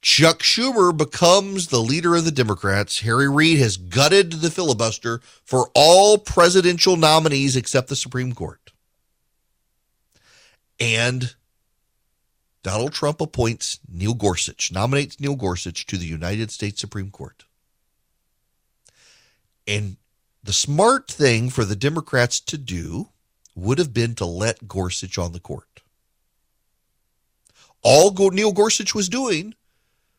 Chuck 0.00 0.38
Schumer 0.38 0.96
becomes 0.96 1.66
the 1.66 1.80
leader 1.80 2.14
of 2.14 2.24
the 2.24 2.30
Democrats. 2.30 3.00
Harry 3.00 3.28
Reid 3.28 3.58
has 3.58 3.76
gutted 3.76 4.34
the 4.34 4.50
filibuster 4.50 5.20
for 5.42 5.68
all 5.74 6.16
presidential 6.16 6.96
nominees 6.96 7.56
except 7.56 7.88
the 7.88 7.96
Supreme 7.96 8.32
Court. 8.32 8.72
And 10.78 11.34
Donald 12.66 12.92
Trump 12.92 13.20
appoints 13.20 13.78
Neil 13.88 14.12
Gorsuch, 14.12 14.72
nominates 14.72 15.20
Neil 15.20 15.36
Gorsuch 15.36 15.86
to 15.86 15.96
the 15.96 16.04
United 16.04 16.50
States 16.50 16.80
Supreme 16.80 17.12
Court. 17.12 17.44
And 19.68 19.98
the 20.42 20.52
smart 20.52 21.06
thing 21.06 21.48
for 21.48 21.64
the 21.64 21.76
Democrats 21.76 22.40
to 22.40 22.58
do 22.58 23.10
would 23.54 23.78
have 23.78 23.94
been 23.94 24.16
to 24.16 24.24
let 24.24 24.66
Gorsuch 24.66 25.16
on 25.16 25.30
the 25.30 25.38
court. 25.38 25.82
All 27.82 28.12
Neil 28.32 28.50
Gorsuch 28.50 28.96
was 28.96 29.08
doing 29.08 29.54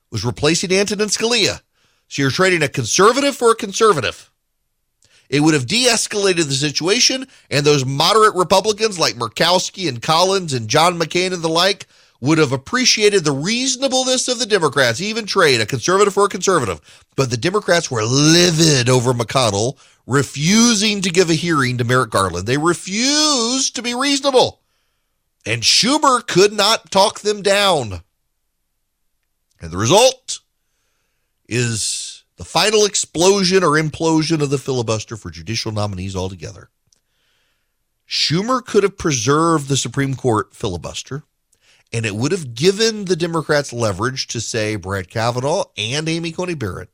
was 0.10 0.24
replacing 0.24 0.72
Antonin 0.72 1.10
Scalia. 1.10 1.60
So 2.08 2.22
you're 2.22 2.32
trading 2.32 2.64
a 2.64 2.70
conservative 2.70 3.36
for 3.36 3.52
a 3.52 3.56
conservative. 3.56 4.32
It 5.30 5.42
would 5.42 5.54
have 5.54 5.68
de 5.68 5.88
escalated 5.88 6.46
the 6.46 6.54
situation, 6.54 7.28
and 7.52 7.66
those 7.66 7.84
moderate 7.84 8.36
Republicans 8.36 8.98
like 8.98 9.16
Murkowski 9.16 9.90
and 9.90 10.02
Collins 10.02 10.54
and 10.54 10.70
John 10.70 10.98
McCain 10.98 11.34
and 11.34 11.42
the 11.42 11.50
like 11.50 11.88
would 12.19 12.38
have 12.38 12.51
appreciated 12.51 13.23
the 13.23 13.32
reasonableness 13.32 14.27
of 14.27 14.39
the 14.39 14.45
Democrats, 14.45 15.01
even 15.01 15.25
trade 15.25 15.62
a 15.62 15.65
conservative 15.65 16.13
for 16.13 16.25
a 16.25 16.30
conservative. 16.30 16.82
But 17.15 17.30
the 17.30 17.38
Democrats 17.38 17.91
were 17.91 18.03
livid 18.03 18.89
over 18.89 19.13
McConnell 19.13 19.77
refusing 20.06 21.01
to 21.01 21.10
give 21.10 21.30
a 21.30 21.36
hearing 21.36 21.77
to 21.77 21.84
Merrick 21.84 22.10
Garland. 22.10 22.47
They 22.47 22.58
refused 22.58 23.75
to 23.75 23.82
be 23.82 23.93
reasonable. 23.93 24.62
And 25.45 25.62
Schumer 25.62 26.25
could 26.25 26.53
not 26.53 26.91
talk 26.91 27.19
them 27.19 27.41
down. 27.41 28.01
And 29.62 29.71
the 29.71 29.77
result 29.77 30.39
is 31.47 32.23
the 32.38 32.45
final 32.45 32.86
explosion 32.86 33.63
or 33.63 33.71
implosion 33.71 34.41
of 34.41 34.49
the 34.49 34.58
filibuster 34.58 35.17
for 35.17 35.30
judicial 35.30 35.71
nominees 35.71 36.15
altogether. 36.15 36.69
Schumer 38.08 38.63
could 38.63 38.84
have 38.84 38.97
preserved 38.97 39.67
the 39.67 39.77
Supreme 39.77 40.15
Court 40.15 40.53
filibuster 40.53 41.23
and 41.93 42.06
it 42.06 42.15
would 42.15 42.32
have 42.32 42.54
given 42.54 43.06
the 43.06 43.15
Democrats 43.15 43.71
leverage 43.71 44.28
to 44.28 44.41
say 44.41 44.76
Brett 44.76 45.10
Kavanaugh 45.10 45.65
and 45.78 46.08
Amy 46.10 46.32
Coney 46.32 46.54
Barrett 46.54 46.89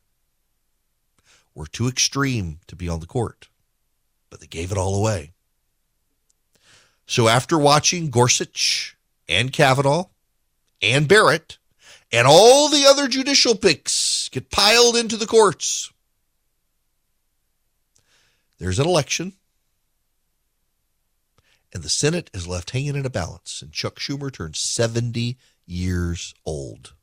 were 1.54 1.66
too 1.66 1.88
extreme 1.88 2.58
to 2.66 2.76
be 2.76 2.88
on 2.88 3.00
the 3.00 3.06
court, 3.06 3.48
but 4.30 4.40
they 4.40 4.46
gave 4.46 4.72
it 4.72 4.78
all 4.78 4.94
away. 4.94 5.32
So 7.06 7.28
after 7.28 7.58
watching 7.58 8.10
Gorsuch 8.10 8.96
and 9.28 9.52
Kavanaugh 9.52 10.06
and 10.80 11.06
Barrett 11.06 11.58
and 12.10 12.26
all 12.26 12.68
the 12.68 12.86
other 12.86 13.08
judicial 13.08 13.54
picks 13.54 14.28
get 14.30 14.50
piled 14.50 14.96
into 14.96 15.16
the 15.16 15.26
courts, 15.26 15.92
there's 18.58 18.78
an 18.78 18.86
election, 18.86 19.34
and 21.74 21.82
the 21.82 21.88
Senate 21.88 22.30
is 22.32 22.46
left 22.46 22.70
hanging 22.70 22.94
in 22.94 23.04
a 23.04 23.10
balance, 23.10 23.60
and 23.60 23.72
Chuck 23.72 23.96
Schumer 23.96 24.32
turns 24.32 24.60
70 24.60 25.36
years 25.66 26.32
old. 26.46 26.94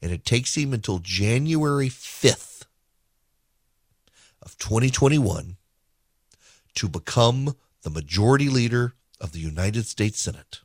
And 0.00 0.12
it 0.12 0.24
takes 0.24 0.54
him 0.54 0.72
until 0.72 1.00
January 1.00 1.88
5th 1.88 2.66
of 4.40 4.56
2021 4.58 5.56
to 6.76 6.88
become 6.88 7.56
the 7.82 7.90
majority 7.90 8.48
leader 8.48 8.94
of 9.20 9.32
the 9.32 9.40
United 9.40 9.86
States 9.86 10.20
Senate. 10.20 10.60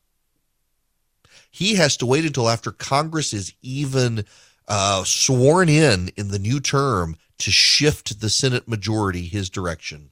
He 1.50 1.76
has 1.76 1.98
to 1.98 2.06
wait 2.06 2.26
until 2.26 2.50
after 2.50 2.72
Congress 2.72 3.34
is 3.34 3.54
even 3.62 4.26
uh, 4.68 5.04
sworn 5.04 5.68
in 5.68 6.12
in 6.16 6.28
the 6.28 6.38
new 6.38 6.60
term 6.60 7.16
to 7.40 7.50
shift 7.50 8.20
the 8.20 8.30
Senate 8.30 8.68
majority 8.68 9.26
his 9.26 9.50
direction. 9.50 10.12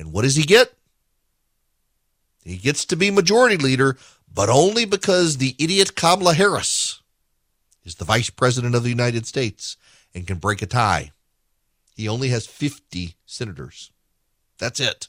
And 0.00 0.12
what 0.14 0.22
does 0.22 0.36
he 0.36 0.44
get? 0.44 0.72
He 2.42 2.56
gets 2.56 2.86
to 2.86 2.96
be 2.96 3.10
majority 3.10 3.58
leader, 3.58 3.98
but 4.32 4.48
only 4.48 4.86
because 4.86 5.36
the 5.36 5.54
idiot 5.58 5.94
Kamala 5.94 6.32
Harris 6.32 7.02
is 7.84 7.96
the 7.96 8.06
vice 8.06 8.30
president 8.30 8.74
of 8.74 8.82
the 8.82 8.88
United 8.88 9.26
States 9.26 9.76
and 10.14 10.26
can 10.26 10.38
break 10.38 10.62
a 10.62 10.66
tie. 10.66 11.12
He 11.94 12.08
only 12.08 12.28
has 12.28 12.46
50 12.46 13.14
senators. 13.26 13.92
That's 14.58 14.80
it. 14.80 15.08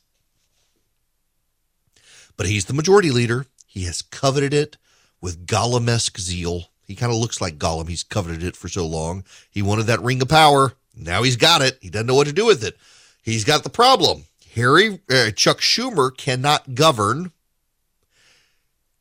But 2.35 2.47
he's 2.47 2.65
the 2.65 2.73
majority 2.73 3.11
leader. 3.11 3.45
He 3.65 3.83
has 3.85 4.01
coveted 4.01 4.53
it 4.53 4.75
with 5.21 5.47
Gollum-esque 5.47 6.19
zeal. 6.19 6.65
He 6.85 6.95
kind 6.95 7.13
of 7.13 7.17
looks 7.17 7.39
like 7.39 7.57
Gollum. 7.57 7.87
He's 7.87 8.03
coveted 8.03 8.43
it 8.43 8.57
for 8.57 8.67
so 8.67 8.85
long. 8.85 9.23
He 9.49 9.61
wanted 9.61 9.83
that 9.83 10.01
ring 10.01 10.21
of 10.21 10.27
power. 10.27 10.73
Now 10.93 11.23
he's 11.23 11.37
got 11.37 11.61
it. 11.61 11.77
He 11.81 11.89
doesn't 11.89 12.07
know 12.07 12.15
what 12.15 12.27
to 12.27 12.33
do 12.33 12.45
with 12.45 12.61
it. 12.61 12.77
He's 13.21 13.45
got 13.45 13.63
the 13.63 13.69
problem. 13.69 14.25
Harry 14.55 14.99
uh, 15.09 15.31
Chuck 15.31 15.59
Schumer 15.59 16.15
cannot 16.15 16.75
govern 16.75 17.31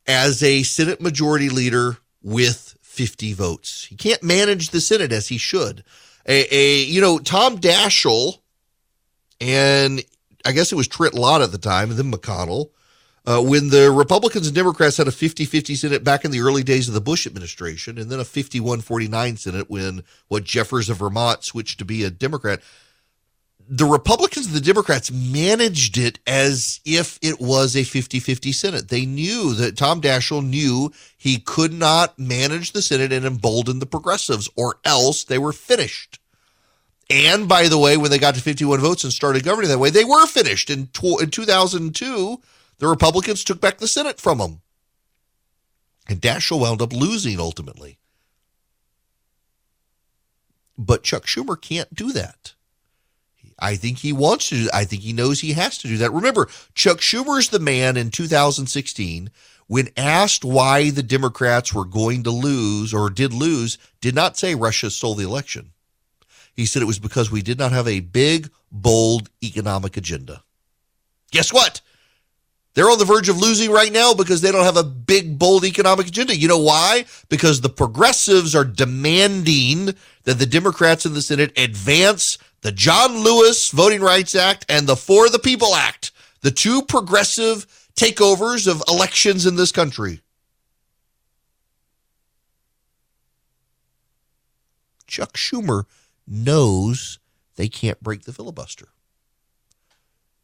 as 0.07 0.41
a 0.41 0.63
Senate 0.63 1.01
majority 1.01 1.49
leader 1.49 1.97
with 2.21 2.77
50 2.81 3.33
votes. 3.33 3.85
He 3.85 3.95
can't 3.95 4.23
manage 4.23 4.69
the 4.69 4.81
Senate 4.81 5.11
as 5.11 5.27
he 5.27 5.37
should. 5.37 5.83
A, 6.27 6.55
a 6.55 6.83
you 6.83 7.01
know 7.01 7.17
Tom 7.17 7.57
Daschle 7.57 8.39
and 9.39 10.03
I 10.45 10.51
guess 10.51 10.71
it 10.71 10.75
was 10.75 10.87
Trent 10.87 11.13
Lott 11.13 11.41
at 11.41 11.51
the 11.51 11.57
time, 11.57 11.89
and 11.89 11.99
then 11.99 12.11
McConnell. 12.11 12.69
Uh, 13.23 13.39
when 13.39 13.69
the 13.69 13.91
Republicans 13.91 14.47
and 14.47 14.55
Democrats 14.55 14.97
had 14.97 15.07
a 15.07 15.11
50 15.11 15.45
50 15.45 15.75
Senate 15.75 16.03
back 16.03 16.25
in 16.25 16.31
the 16.31 16.41
early 16.41 16.63
days 16.63 16.87
of 16.87 16.95
the 16.95 17.01
Bush 17.01 17.27
administration, 17.27 17.99
and 17.99 18.09
then 18.09 18.19
a 18.19 18.25
51 18.25 18.81
49 18.81 19.37
Senate 19.37 19.69
when 19.69 20.03
what 20.27 20.43
Jeffords 20.43 20.89
of 20.89 20.97
Vermont 20.97 21.43
switched 21.43 21.77
to 21.79 21.85
be 21.85 22.03
a 22.03 22.09
Democrat, 22.09 22.61
the 23.67 23.85
Republicans 23.85 24.47
and 24.47 24.55
the 24.55 24.61
Democrats 24.61 25.11
managed 25.11 25.97
it 25.97 26.19
as 26.27 26.79
if 26.85 27.19
it 27.21 27.39
was 27.39 27.75
a 27.75 27.83
50 27.83 28.19
50 28.19 28.51
Senate. 28.51 28.89
They 28.89 29.05
knew 29.05 29.53
that 29.53 29.77
Tom 29.77 30.01
Daschle 30.01 30.45
knew 30.45 30.91
he 31.17 31.39
could 31.39 31.73
not 31.73 32.17
manage 32.17 32.71
the 32.71 32.81
Senate 32.81 33.11
and 33.11 33.25
embolden 33.25 33.79
the 33.79 33.85
progressives, 33.85 34.49
or 34.55 34.79
else 34.85 35.23
they 35.23 35.37
were 35.37 35.53
finished. 35.53 36.19
And 37.09 37.47
by 37.47 37.67
the 37.67 37.77
way, 37.77 37.97
when 37.97 38.09
they 38.09 38.19
got 38.19 38.35
to 38.35 38.41
51 38.41 38.79
votes 38.79 39.03
and 39.03 39.11
started 39.11 39.43
governing 39.43 39.69
that 39.69 39.79
way, 39.79 39.89
they 39.89 40.05
were 40.05 40.25
finished. 40.27 40.69
In, 40.69 40.89
in 41.19 41.29
2002, 41.29 42.41
the 42.77 42.87
Republicans 42.87 43.43
took 43.43 43.59
back 43.59 43.79
the 43.79 43.87
Senate 43.87 44.19
from 44.19 44.37
them. 44.37 44.61
And 46.07 46.21
Daschle 46.21 46.61
wound 46.61 46.81
up 46.81 46.93
losing 46.93 47.39
ultimately. 47.39 47.99
But 50.77 51.03
Chuck 51.03 51.25
Schumer 51.25 51.61
can't 51.61 51.93
do 51.93 52.11
that. 52.13 52.53
I 53.61 53.75
think 53.75 53.99
he 53.99 54.11
wants 54.11 54.49
to 54.49 54.67
I 54.73 54.83
think 54.85 55.03
he 55.03 55.13
knows 55.13 55.39
he 55.39 55.53
has 55.53 55.77
to 55.77 55.87
do 55.87 55.97
that. 55.97 56.11
Remember, 56.11 56.49
Chuck 56.73 56.97
Schumer 56.97 57.39
is 57.39 57.49
the 57.49 57.59
man 57.59 57.95
in 57.95 58.09
2016 58.09 59.29
when 59.67 59.87
asked 59.95 60.43
why 60.43 60.89
the 60.89 61.03
Democrats 61.03 61.73
were 61.73 61.85
going 61.85 62.23
to 62.23 62.31
lose 62.31 62.93
or 62.93 63.09
did 63.09 63.31
lose, 63.31 63.77
did 64.01 64.13
not 64.13 64.37
say 64.37 64.53
Russia 64.53 64.89
stole 64.89 65.15
the 65.15 65.23
election. 65.23 65.71
He 66.53 66.65
said 66.65 66.81
it 66.81 66.85
was 66.85 66.99
because 66.99 67.31
we 67.31 67.41
did 67.41 67.57
not 67.57 67.71
have 67.71 67.87
a 67.87 68.01
big, 68.01 68.49
bold 68.69 69.29
economic 69.41 69.95
agenda. 69.95 70.43
Guess 71.31 71.53
what? 71.53 71.79
They're 72.73 72.89
on 72.89 72.99
the 72.99 73.05
verge 73.05 73.29
of 73.29 73.39
losing 73.39 73.71
right 73.71 73.91
now 73.91 74.13
because 74.13 74.41
they 74.41 74.51
don't 74.51 74.63
have 74.63 74.77
a 74.77 74.83
big, 74.83 75.37
bold 75.37 75.65
economic 75.65 76.07
agenda. 76.07 76.37
You 76.37 76.47
know 76.47 76.59
why? 76.59 77.05
Because 77.29 77.61
the 77.61 77.69
progressives 77.69 78.55
are 78.55 78.63
demanding 78.63 79.93
that 80.23 80.39
the 80.39 80.45
Democrats 80.45 81.05
in 81.05 81.13
the 81.13 81.21
Senate 81.21 81.57
advance 81.57 82.37
the 82.61 82.71
John 82.71 83.17
Lewis 83.23 83.69
Voting 83.71 84.01
Rights 84.01 84.35
Act 84.35 84.65
and 84.69 84.87
the 84.87 84.95
For 84.95 85.29
the 85.29 85.39
People 85.39 85.75
Act, 85.75 86.11
the 86.41 86.51
two 86.51 86.81
progressive 86.83 87.65
takeovers 87.95 88.67
of 88.67 88.83
elections 88.87 89.45
in 89.45 89.55
this 89.55 89.71
country. 89.71 90.21
Chuck 95.07 95.33
Schumer 95.33 95.85
knows 96.25 97.19
they 97.55 97.67
can't 97.67 98.01
break 98.01 98.23
the 98.23 98.33
filibuster. 98.33 98.87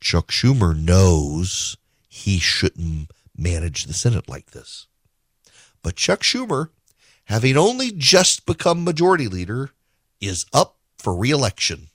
Chuck 0.02 0.28
Schumer 0.28 0.78
knows 0.78 1.78
he 2.10 2.38
shouldn't 2.40 3.12
manage 3.36 3.86
the 3.86 3.94
Senate 3.94 4.28
like 4.28 4.52
this. 4.52 4.88
But 5.82 5.96
Chuck 5.96 6.22
Schumer, 6.22 6.70
having 7.26 7.56
only 7.56 7.92
just 7.92 8.46
become 8.46 8.84
majority 8.84 9.28
leader, 9.28 9.72
is 10.20 10.46
up 10.52 10.76
for 10.98 11.16
reelection. 11.16 11.88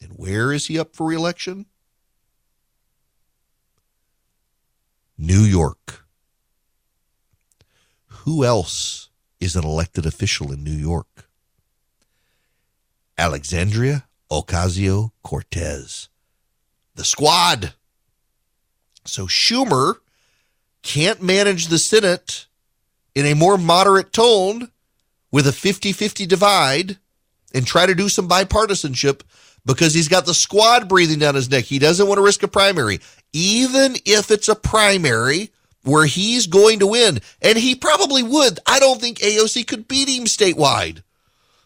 And 0.00 0.12
where 0.12 0.52
is 0.52 0.66
he 0.66 0.78
up 0.78 0.94
for 0.94 1.06
reelection? 1.06 1.66
New 5.18 5.40
York. 5.40 6.04
Who 8.06 8.44
else 8.44 9.08
is 9.40 9.56
an 9.56 9.64
elected 9.64 10.04
official 10.04 10.52
in 10.52 10.62
New 10.62 10.72
York? 10.72 11.28
Alexandria 13.16 14.06
Ocasio 14.30 15.12
Cortez. 15.22 16.08
The 16.94 17.04
squad. 17.04 17.74
So 19.04 19.26
Schumer 19.26 19.96
can't 20.82 21.22
manage 21.22 21.68
the 21.68 21.78
Senate 21.78 22.46
in 23.14 23.24
a 23.26 23.34
more 23.34 23.56
moderate 23.56 24.12
tone 24.12 24.70
with 25.30 25.46
a 25.46 25.52
50 25.52 25.92
50 25.92 26.26
divide 26.26 26.98
and 27.54 27.66
try 27.66 27.86
to 27.86 27.94
do 27.94 28.08
some 28.08 28.28
bipartisanship 28.28 29.22
because 29.66 29.92
he's 29.92 30.08
got 30.08 30.24
the 30.24 30.32
squad 30.32 30.88
breathing 30.88 31.18
down 31.18 31.34
his 31.34 31.50
neck. 31.50 31.64
He 31.64 31.78
doesn't 31.78 32.06
want 32.06 32.18
to 32.18 32.22
risk 32.22 32.42
a 32.42 32.48
primary, 32.48 33.00
even 33.32 33.96
if 34.06 34.30
it's 34.30 34.48
a 34.48 34.54
primary 34.54 35.50
where 35.82 36.06
he's 36.06 36.46
going 36.46 36.78
to 36.78 36.86
win. 36.86 37.20
And 37.42 37.58
he 37.58 37.74
probably 37.74 38.22
would. 38.22 38.60
I 38.66 38.78
don't 38.78 39.00
think 39.00 39.18
AOC 39.18 39.66
could 39.66 39.88
beat 39.88 40.08
him 40.08 40.24
statewide. 40.24 41.02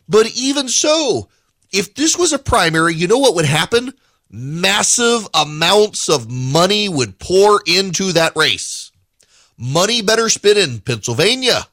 But 0.09 0.33
even 0.35 0.69
so, 0.69 1.29
if 1.73 1.95
this 1.95 2.17
was 2.17 2.33
a 2.33 2.39
primary, 2.39 2.95
you 2.95 3.07
know 3.07 3.19
what 3.19 3.35
would 3.37 3.45
happen? 3.45 3.93
Massive 4.31 5.29
amounts 5.35 6.09
of 6.09 6.31
money 6.31 6.89
would 6.89 7.19
pour 7.19 7.63
into 7.67 8.13
that 8.13 8.35
race. 8.35 8.91
Money 9.57 10.01
better 10.01 10.29
spent 10.29 10.57
in 10.57 10.81
Pennsylvania, 10.81 11.67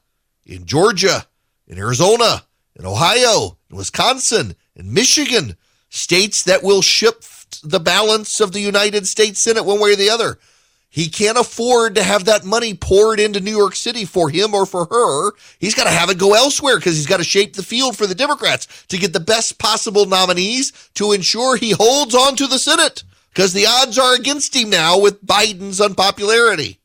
in 0.44 0.66
Georgia, 0.66 1.26
in 1.66 1.78
Arizona, 1.78 2.44
in 2.76 2.84
Ohio, 2.84 3.56
in 3.70 3.76
Wisconsin, 3.76 4.54
in 4.76 4.92
Michigan, 4.92 5.56
states 5.88 6.42
that 6.44 6.62
will 6.62 6.82
shift 6.82 7.68
the 7.68 7.80
balance 7.80 8.40
of 8.40 8.52
the 8.52 8.60
United 8.60 9.06
States 9.06 9.40
Senate 9.40 9.64
one 9.64 9.80
way 9.80 9.92
or 9.92 9.96
the 9.96 10.10
other. 10.10 10.38
He 10.90 11.08
can't 11.08 11.38
afford 11.38 11.94
to 11.94 12.02
have 12.02 12.24
that 12.24 12.44
money 12.44 12.72
poured 12.74 13.20
into 13.20 13.40
New 13.40 13.56
York 13.56 13.76
City 13.76 14.04
for 14.06 14.30
him 14.30 14.54
or 14.54 14.64
for 14.64 14.86
her. 14.86 15.32
He's 15.58 15.74
got 15.74 15.84
to 15.84 15.90
have 15.90 16.08
it 16.08 16.18
go 16.18 16.34
elsewhere 16.34 16.76
because 16.76 16.96
he's 16.96 17.06
got 17.06 17.18
to 17.18 17.24
shape 17.24 17.54
the 17.54 17.62
field 17.62 17.96
for 17.96 18.06
the 18.06 18.14
Democrats 18.14 18.86
to 18.88 18.96
get 18.96 19.12
the 19.12 19.20
best 19.20 19.58
possible 19.58 20.06
nominees 20.06 20.72
to 20.94 21.12
ensure 21.12 21.56
he 21.56 21.72
holds 21.72 22.14
on 22.14 22.36
to 22.36 22.46
the 22.46 22.58
Senate 22.58 23.04
because 23.28 23.52
the 23.52 23.66
odds 23.66 23.98
are 23.98 24.14
against 24.14 24.56
him 24.56 24.70
now 24.70 24.98
with 24.98 25.24
Biden's 25.24 25.80
unpopularity. 25.80 26.77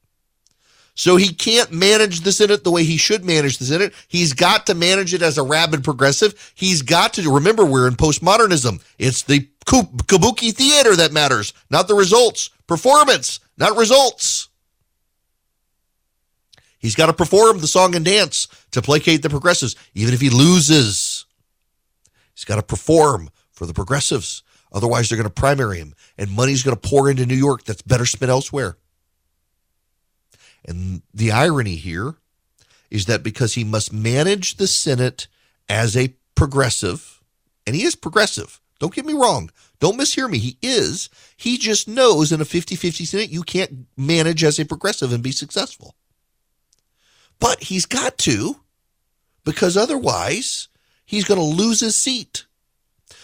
So 0.96 1.16
he 1.16 1.34
can't 1.34 1.72
manage 1.72 2.22
the 2.22 2.32
Senate 2.32 2.64
the 2.64 2.72
way 2.72 2.84
he 2.84 2.98
should 2.98 3.26
manage 3.26 3.58
the 3.58 3.66
Senate. 3.66 3.94
He's 4.08 4.34
got 4.34 4.68
to 4.68 4.76
manage 4.76 5.14
it 5.14 5.24
as 5.24 5.38
a 5.38 5.44
rabid 5.44 5.84
progressive. 5.84 6.54
He's 6.54 6.84
got 6.84 7.14
to 7.14 7.34
remember 7.34 7.66
we're 7.66 7.88
in 7.88 7.96
postmodernism. 7.96 8.84
It's 9.00 9.24
the 9.24 9.48
kabuki 9.66 10.54
theater 10.54 10.96
that 10.96 11.12
matters, 11.12 11.54
not 11.72 11.88
the 11.88 11.96
results. 11.96 12.52
Performance, 12.68 13.40
not 13.58 13.76
results. 13.76 14.50
He's 16.78 16.96
got 16.96 17.08
to 17.08 17.14
perform 17.14 17.60
the 17.60 17.68
song 17.68 17.96
and 17.96 18.06
dance 18.06 18.48
to 18.72 18.82
placate 18.82 19.24
the 19.24 19.30
progressives, 19.30 19.76
even 19.96 20.14
if 20.14 20.22
he 20.22 20.30
loses. 20.30 21.26
He's 22.36 22.46
got 22.46 22.58
to 22.58 22.64
perform 22.64 23.30
for 23.52 23.66
the 23.66 23.74
progressives. 23.74 24.44
Otherwise, 24.72 25.08
they're 25.08 25.18
going 25.18 25.30
to 25.30 25.34
primary 25.34 25.78
him, 25.78 25.94
and 26.18 26.30
money's 26.30 26.62
going 26.62 26.76
to 26.76 26.90
pour 26.90 27.10
into 27.10 27.26
New 27.26 27.36
York 27.36 27.64
that's 27.64 27.82
better 27.82 28.06
spent 28.06 28.30
elsewhere. 28.30 28.78
And 30.66 31.02
the 31.14 31.32
irony 31.32 31.76
here 31.76 32.16
is 32.90 33.06
that 33.06 33.24
because 33.24 33.56
he 33.56 33.64
must 33.64 33.92
manage 33.92 34.56
the 34.56 34.68
Senate 34.68 35.28
as 35.68 35.98
a 35.98 36.16
progressive, 36.36 37.22
and 37.66 37.76
he 37.76 37.84
is 37.84 37.96
progressive, 37.96 38.60
Don't 38.80 38.94
get 38.94 39.06
me 39.06 39.14
wrong. 39.14 39.50
Don't 39.80 40.00
mishear 40.00 40.30
me. 40.30 40.38
He 40.38 40.58
is. 40.62 41.10
He 41.36 41.58
just 41.58 41.88
knows 41.88 42.32
in 42.32 42.40
a 42.40 42.46
50 42.46 42.76
50 42.76 43.06
Senate, 43.06 43.30
you 43.30 43.44
can't 43.44 43.88
manage 43.98 44.44
as 44.44 44.60
a 44.60 44.66
progressive 44.66 45.12
and 45.12 45.22
be 45.22 45.32
successful. 45.32 45.96
But 47.40 47.64
he's 47.64 47.86
got 47.86 48.18
to, 48.20 48.62
because 49.44 49.76
otherwise, 49.76 50.70
he's 51.06 51.26
going 51.26 51.40
to 51.40 51.46
lose 51.46 51.82
his 51.82 51.96
seat. 51.96 52.46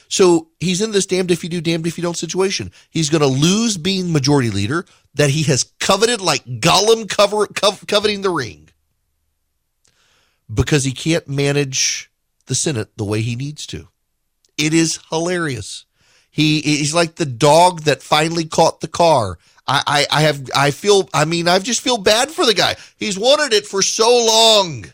So 0.10 0.50
he's 0.60 0.82
in 0.82 0.92
this 0.92 1.06
damned 1.06 1.32
if 1.32 1.44
you 1.44 1.50
do, 1.50 1.62
damned 1.62 1.88
if 1.88 1.98
you 1.98 2.02
don't 2.02 2.18
situation. 2.18 2.72
He's 2.90 3.10
going 3.10 3.22
to 3.22 3.28
lose 3.28 3.78
being 3.78 4.12
majority 4.12 4.50
leader 4.50 4.86
that 5.14 5.30
he 5.30 5.44
has 5.44 5.64
coveted 5.80 6.20
like 6.20 6.44
Gollum 6.46 7.08
cover, 7.08 7.46
coveting 7.48 8.22
the 8.22 8.32
ring 8.32 8.70
because 10.52 10.84
he 10.84 10.92
can't 10.92 11.28
manage 11.28 12.12
the 12.48 12.56
Senate 12.56 12.90
the 12.98 13.06
way 13.06 13.22
he 13.22 13.36
needs 13.36 13.68
to. 13.68 13.88
It 14.58 14.74
is 14.74 15.00
hilarious. 15.10 15.86
He 16.32 16.62
he's 16.62 16.94
like 16.94 17.16
the 17.16 17.26
dog 17.26 17.82
that 17.82 18.02
finally 18.02 18.46
caught 18.46 18.82
the 18.82 18.88
car. 18.88 19.38
I, 19.68 19.84
I, 19.86 20.20
I 20.20 20.22
have 20.22 20.50
I 20.56 20.72
feel 20.72 21.10
I 21.14 21.26
mean 21.26 21.48
I 21.48 21.60
just 21.60 21.82
feel 21.82 21.98
bad 21.98 22.32
for 22.32 22.46
the 22.46 22.54
guy. 22.54 22.76
He's 22.98 23.18
wanted 23.18 23.54
it 23.54 23.66
for 23.66 23.82
so 23.82 24.26
long. 24.26 24.86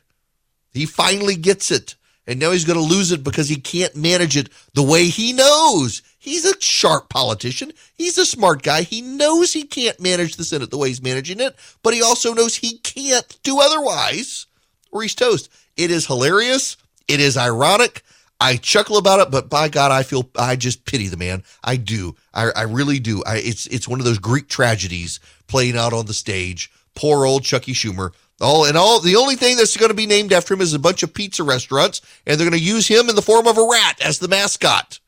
He 0.73 0.86
finally 0.86 1.36
gets 1.36 1.71
it. 1.71 1.95
And 2.28 2.40
now 2.40 2.52
he's 2.52 2.66
going 2.66 2.80
to 2.80 2.86
lose 2.86 3.12
it 3.12 3.24
because 3.24 3.50
he 3.50 3.58
can't 3.58 3.96
manage 3.96 4.36
it 4.36 4.50
the 4.74 4.84
way 4.84 5.06
he 5.06 5.32
knows. 5.32 6.02
He's 6.18 6.46
a 6.46 6.60
sharp 6.60 7.10
politician. 7.10 7.72
He's 7.94 8.18
a 8.18 8.26
smart 8.26 8.64
guy. 8.64 8.82
He 8.82 9.02
knows 9.02 9.54
he 9.54 9.64
can't 9.64 10.00
manage 10.00 10.36
the 10.36 10.44
Senate 10.44 10.72
the 10.72 10.78
way 10.78 10.88
he's 10.88 11.04
managing 11.04 11.40
it, 11.40 11.56
but 11.84 11.94
he 11.94 12.02
also 12.02 12.34
knows 12.34 12.56
he 12.56 12.80
can't 12.80 13.38
do 13.44 13.60
otherwise 13.62 14.48
or 14.92 15.04
he's 15.04 15.14
toast. 15.14 15.50
It 15.78 15.92
is 15.92 16.08
hilarious. 16.08 16.78
It 17.08 17.20
is 17.20 17.38
ironic. 17.38 18.02
I 18.40 18.58
chuckle 18.58 18.98
about 18.98 19.22
it, 19.22 19.32
but 19.32 19.50
by 19.50 19.70
God, 19.70 19.92
I 19.92 20.04
feel 20.04 20.30
I 20.38 20.56
just 20.56 20.86
pity 20.86 21.08
the 21.08 21.18
man. 21.18 21.44
I 21.64 21.78
do. 21.78 22.16
I, 22.34 22.52
I 22.56 22.62
really 22.64 23.00
do. 23.00 23.24
I, 23.26 23.38
it's 23.38 23.68
it's 23.68 23.88
one 23.88 24.00
of 24.00 24.06
those 24.06 24.20
Greek 24.20 24.50
tragedies 24.50 25.20
playing 25.48 25.78
out 25.78 25.94
on 25.94 26.06
the 26.06 26.14
stage. 26.14 26.72
Poor 26.96 27.26
old 27.26 27.44
Chucky 27.44 27.74
Schumer. 27.74 28.12
All 28.41 28.65
and 28.65 28.76
all, 28.76 29.00
the 29.00 29.15
only 29.15 29.36
thing 29.36 29.56
that's 29.56 29.78
going 29.78 29.89
to 29.89 29.95
be 29.95 30.06
named 30.06 30.34
after 30.34 30.54
him 30.54 30.62
is 30.62 30.74
a 30.74 30.80
bunch 30.80 31.04
of 31.04 31.13
pizza 31.13 31.43
restaurants, 31.43 32.02
and 32.26 32.38
they're 32.38 32.50
going 32.50 32.60
to 32.60 32.65
use 32.65 32.88
him 32.88 33.08
in 33.10 33.15
the 33.15 33.21
form 33.21 33.48
of 33.48 33.58
a 33.58 33.67
rat 33.69 34.02
as 34.02 34.19
the 34.19 34.28
mascot. 34.28 35.00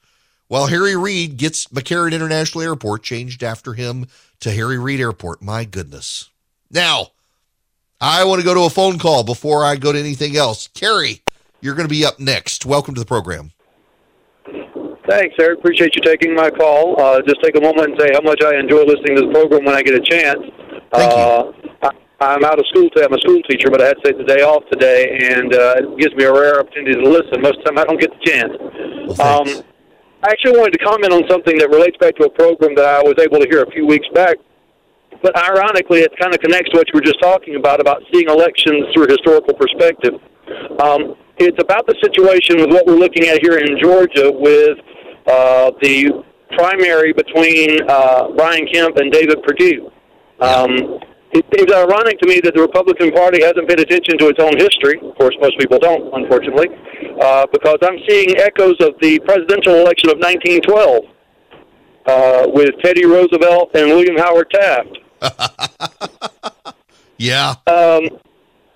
While 0.48 0.68
Harry 0.68 0.96
Reid 0.96 1.36
gets 1.36 1.68
McCarran 1.68 2.14
International 2.14 2.64
Airport 2.64 3.04
changed 3.04 3.44
after 3.44 3.74
him 3.74 4.08
to 4.40 4.52
Harry 4.52 4.78
Reid 4.78 5.02
Airport. 5.02 5.42
My 5.42 5.66
goodness. 5.66 6.30
Now, 6.72 7.08
I 8.00 8.24
want 8.24 8.40
to 8.40 8.46
go 8.46 8.54
to 8.54 8.62
a 8.62 8.70
phone 8.70 8.98
call 8.98 9.26
before 9.26 9.66
I 9.66 9.76
go 9.76 9.92
to 9.92 10.00
anything 10.00 10.38
else. 10.38 10.68
Kerry, 10.68 11.22
you're 11.60 11.76
going 11.76 11.88
to 11.88 11.94
be 11.94 12.06
up 12.06 12.20
next. 12.20 12.66
Welcome 12.66 12.94
to 12.94 13.02
the 13.02 13.06
program. 13.06 13.52
Thanks, 15.10 15.36
Erick. 15.40 15.60
Appreciate 15.60 15.96
you 15.96 16.02
taking 16.02 16.34
my 16.34 16.50
call. 16.50 17.02
Uh, 17.02 17.22
just 17.22 17.42
take 17.42 17.58
a 17.58 17.62
moment 17.62 17.92
and 17.92 18.00
say 18.00 18.14
how 18.14 18.22
much 18.22 18.42
I 18.42 18.56
enjoy 18.58 18.84
listening 18.84 19.18
to 19.18 19.28
the 19.28 19.32
program 19.34 19.66
when 19.66 19.76
I 19.76 19.82
get 19.82 19.96
a 19.96 20.02
chance. 20.02 20.40
Thank 20.94 21.14
uh, 21.14 21.52
you. 21.64 21.70
I, 21.82 21.92
am 22.22 22.44
out 22.46 22.60
of 22.60 22.66
school 22.68 22.90
today. 22.90 23.06
I'm 23.06 23.14
a 23.14 23.20
school 23.20 23.42
teacher, 23.50 23.70
but 23.70 23.82
I 23.82 23.88
had 23.88 23.98
to 23.98 24.04
take 24.04 24.18
the 24.18 24.24
day 24.24 24.42
off 24.42 24.64
today, 24.72 25.18
and 25.22 25.54
uh, 25.54 25.76
it 25.78 26.00
gives 26.00 26.16
me 26.16 26.24
a 26.26 26.34
rare 26.34 26.60
opportunity 26.60 26.94
to 26.94 27.10
listen. 27.10 27.42
Most 27.42 27.60
of 27.60 27.64
the 27.64 27.72
time, 27.72 27.78
I 27.78 27.84
don't 27.86 28.00
get 28.00 28.12
the 28.12 28.24
chance. 28.26 28.54
Well, 29.18 29.42
um, 29.42 29.64
I 30.24 30.32
actually 30.32 30.58
wanted 30.58 30.74
to 30.74 30.84
comment 30.84 31.14
on 31.14 31.24
something 31.30 31.58
that 31.60 31.70
relates 31.70 31.98
back 31.98 32.16
to 32.18 32.26
a 32.26 32.30
program 32.30 32.76
that 32.76 32.86
I 32.86 33.02
was 33.02 33.16
able 33.20 33.40
to 33.40 33.48
hear 33.48 33.62
a 33.62 33.72
few 33.72 33.86
weeks 33.86 34.08
back 34.14 34.38
but 35.22 35.36
ironically, 35.38 36.02
it 36.02 36.12
kind 36.20 36.34
of 36.34 36.40
connects 36.40 36.72
to 36.72 36.78
what 36.78 36.88
you 36.88 36.94
were 36.96 37.02
just 37.02 37.20
talking 37.22 37.56
about, 37.56 37.80
about 37.80 38.04
seeing 38.14 38.30
elections 38.30 38.86
through 38.94 39.06
a 39.06 39.12
historical 39.12 39.54
perspective. 39.54 40.14
Um, 40.80 41.16
it's 41.38 41.62
about 41.62 41.86
the 41.88 41.96
situation 42.02 42.58
with 42.58 42.70
what 42.70 42.86
we're 42.86 42.98
looking 42.98 43.28
at 43.28 43.42
here 43.42 43.58
in 43.58 43.80
Georgia 43.82 44.32
with 44.32 44.78
uh, 45.28 45.72
the 45.82 46.24
primary 46.56 47.14
between 47.14 47.80
uh, 47.90 48.30
Brian 48.36 48.68
Kemp 48.72 48.98
and 48.98 49.12
David 49.12 49.44
Perdue. 49.44 49.92
Um, 50.40 51.00
it 51.32 51.46
seems 51.54 51.72
ironic 51.72 52.20
to 52.20 52.28
me 52.28 52.40
that 52.42 52.54
the 52.56 52.62
Republican 52.62 53.12
Party 53.12 53.44
hasn't 53.44 53.68
paid 53.68 53.80
attention 53.80 54.18
to 54.20 54.28
its 54.28 54.40
own 54.40 54.56
history. 54.58 55.00
Of 55.04 55.16
course, 55.18 55.36
most 55.42 55.58
people 55.60 55.80
don't, 55.80 56.14
unfortunately, 56.14 56.68
uh, 57.22 57.46
because 57.52 57.78
I'm 57.82 58.00
seeing 58.08 58.38
echoes 58.38 58.80
of 58.80 58.96
the 59.02 59.20
presidential 59.20 59.76
election 59.76 60.10
of 60.10 60.18
1912 60.20 61.04
uh, 62.08 62.48
with 62.54 62.72
Teddy 62.82 63.06
Roosevelt 63.06 63.72
and 63.76 63.88
William 63.90 64.18
Howard 64.18 64.50
Taft. 64.52 64.98
yeah. 67.18 67.56
Um, 67.68 68.08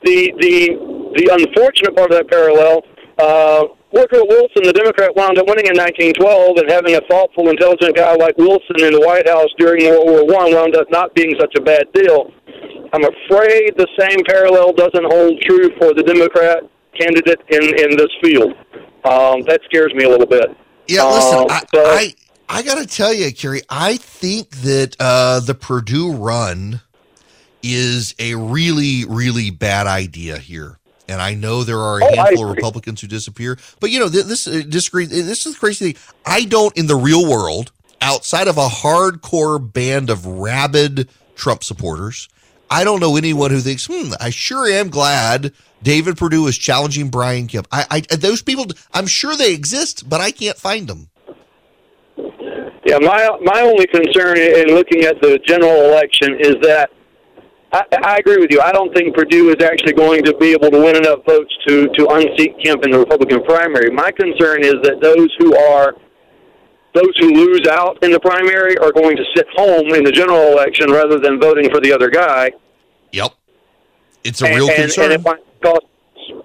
the 0.04 0.34
the 0.40 0.76
the 1.16 1.30
unfortunate 1.32 1.96
part 1.96 2.12
of 2.12 2.18
that 2.18 2.30
parallel, 2.30 2.84
uh, 3.20 3.68
Woodrow 3.92 4.26
Wilson, 4.28 4.64
the 4.64 4.74
Democrat, 4.74 5.16
wound 5.16 5.38
up 5.38 5.48
winning 5.48 5.68
in 5.68 5.76
1912, 5.76 6.58
and 6.58 6.72
having 6.72 6.96
a 6.96 7.02
thoughtful, 7.08 7.50
intelligent 7.50 7.96
guy 7.96 8.16
like 8.16 8.38
Wilson 8.38 8.80
in 8.80 8.94
the 8.94 9.04
White 9.04 9.28
House 9.28 9.50
during 9.58 9.84
World 9.86 10.08
War 10.08 10.26
One 10.26 10.54
wound 10.56 10.76
up 10.76 10.88
not 10.90 11.14
being 11.14 11.36
such 11.40 11.54
a 11.56 11.62
bad 11.62 11.92
deal. 11.94 12.32
I'm 12.94 13.04
afraid 13.04 13.76
the 13.78 13.88
same 14.00 14.24
parallel 14.26 14.74
doesn't 14.74 15.06
hold 15.06 15.42
true 15.42 15.70
for 15.78 15.94
the 15.94 16.04
Democrat 16.04 16.64
candidate 17.00 17.40
in 17.50 17.64
in 17.64 17.98
this 17.98 18.12
field. 18.22 18.54
Um, 19.04 19.42
that 19.48 19.62
scares 19.66 19.94
me 19.94 20.04
a 20.04 20.10
little 20.10 20.28
bit. 20.28 20.56
Yeah, 20.88 21.06
listen, 21.06 21.40
uh, 21.40 21.46
I, 21.50 21.64
I 21.74 22.14
I 22.50 22.64
got 22.64 22.80
to 22.80 22.86
tell 22.86 23.14
you, 23.14 23.32
Kerry, 23.34 23.62
I 23.70 23.96
think 23.96 24.50
that 24.58 24.98
uh, 25.00 25.40
the 25.40 25.56
Perdue 25.56 26.12
run 26.12 26.82
is 27.64 28.14
a 28.20 28.36
really, 28.36 29.06
really 29.06 29.52
bad 29.52 29.88
idea 29.88 30.38
here. 30.38 30.78
And 31.08 31.22
I 31.22 31.34
know 31.34 31.64
there 31.64 31.80
are 31.80 32.02
a 32.02 32.06
oh, 32.06 32.16
handful 32.16 32.50
of 32.50 32.56
Republicans 32.56 33.00
who 33.00 33.08
disappear, 33.08 33.58
but 33.80 33.90
you 33.90 34.00
know 34.00 34.10
this 34.10 34.48
uh, 34.48 34.64
disagree. 34.68 35.06
This 35.06 35.46
is 35.46 35.54
the 35.54 35.60
crazy 35.60 35.94
thing. 35.94 36.02
I 36.26 36.44
don't, 36.46 36.76
in 36.78 36.88
the 36.88 36.96
real 36.96 37.30
world, 37.30 37.72
outside 38.02 38.48
of 38.48 38.58
a 38.58 38.68
hardcore 38.68 39.72
band 39.72 40.10
of 40.10 40.26
rabid 40.26 41.10
Trump 41.36 41.64
supporters, 41.64 42.30
I 42.72 42.86
don't 42.86 43.02
know 43.02 43.18
anyone 43.18 43.52
who 43.52 43.60
thinks, 43.60 43.86
"Hmm, 43.86 44.14
I 44.20 44.30
sure 44.30 44.66
am 44.66 44.90
glad 44.90 45.52
David 45.84 46.18
Perdue 46.18 46.48
is 46.48 46.58
challenging 46.58 47.10
Brian 47.10 47.48
Kemp." 47.48 47.68
I, 47.72 47.86
I 47.92 48.16
those 48.16 48.42
people, 48.42 48.66
I'm 48.94 49.08
sure 49.08 49.36
they 49.36 49.54
exist, 49.54 50.10
but 50.10 50.22
I 50.22 50.32
can't 50.32 50.58
find 50.58 50.88
them. 50.88 51.10
Yeah, 52.86 52.98
my 53.00 53.30
my 53.42 53.62
only 53.62 53.86
concern 53.88 54.38
in 54.38 54.70
looking 54.70 55.04
at 55.04 55.22
the 55.22 55.38
general 55.46 55.92
election 55.92 56.38
is 56.40 56.56
that 56.62 56.90
I, 57.74 57.84
I 58.04 58.18
agree 58.18 58.38
with 58.38 58.52
you. 58.52 58.62
I 58.62 58.72
don't 58.72 58.94
think 58.96 59.16
Perdue 59.16 59.50
is 59.50 59.64
actually 59.64 59.94
going 59.94 60.24
to 60.24 60.36
be 60.38 60.52
able 60.52 60.72
to 60.72 60.80
win 60.80 60.96
enough 60.96 61.20
votes 61.28 61.54
to 61.68 61.90
to 61.90 62.08
unseat 62.08 62.56
Kemp 62.64 62.86
in 62.86 62.92
the 62.92 63.00
Republican 63.00 63.44
primary. 63.44 63.92
My 63.92 64.12
concern 64.12 64.64
is 64.64 64.76
that 64.84 65.00
those 65.02 65.30
who 65.40 65.56
are 65.58 65.94
those 66.94 67.16
who 67.20 67.34
lose 67.34 67.68
out 67.68 68.02
in 68.04 68.12
the 68.12 68.20
primary 68.20 68.78
are 68.78 68.92
going 68.92 69.16
to 69.16 69.24
sit 69.36 69.48
home 69.56 69.88
in 69.94 70.04
the 70.04 70.12
general 70.12 70.52
election 70.52 70.92
rather 70.92 71.20
than 71.20 71.40
voting 71.40 71.70
for 71.70 71.80
the 71.80 71.94
other 71.94 72.10
guy. 72.10 72.52
Yep, 73.12 73.34
it's 74.24 74.42
a 74.42 74.46
and, 74.46 74.56
real 74.56 74.68
and, 74.70 74.76
concern. 74.76 75.06
And 75.06 75.14
it, 75.14 75.24
winds 75.24 75.44
cost, 75.62 75.86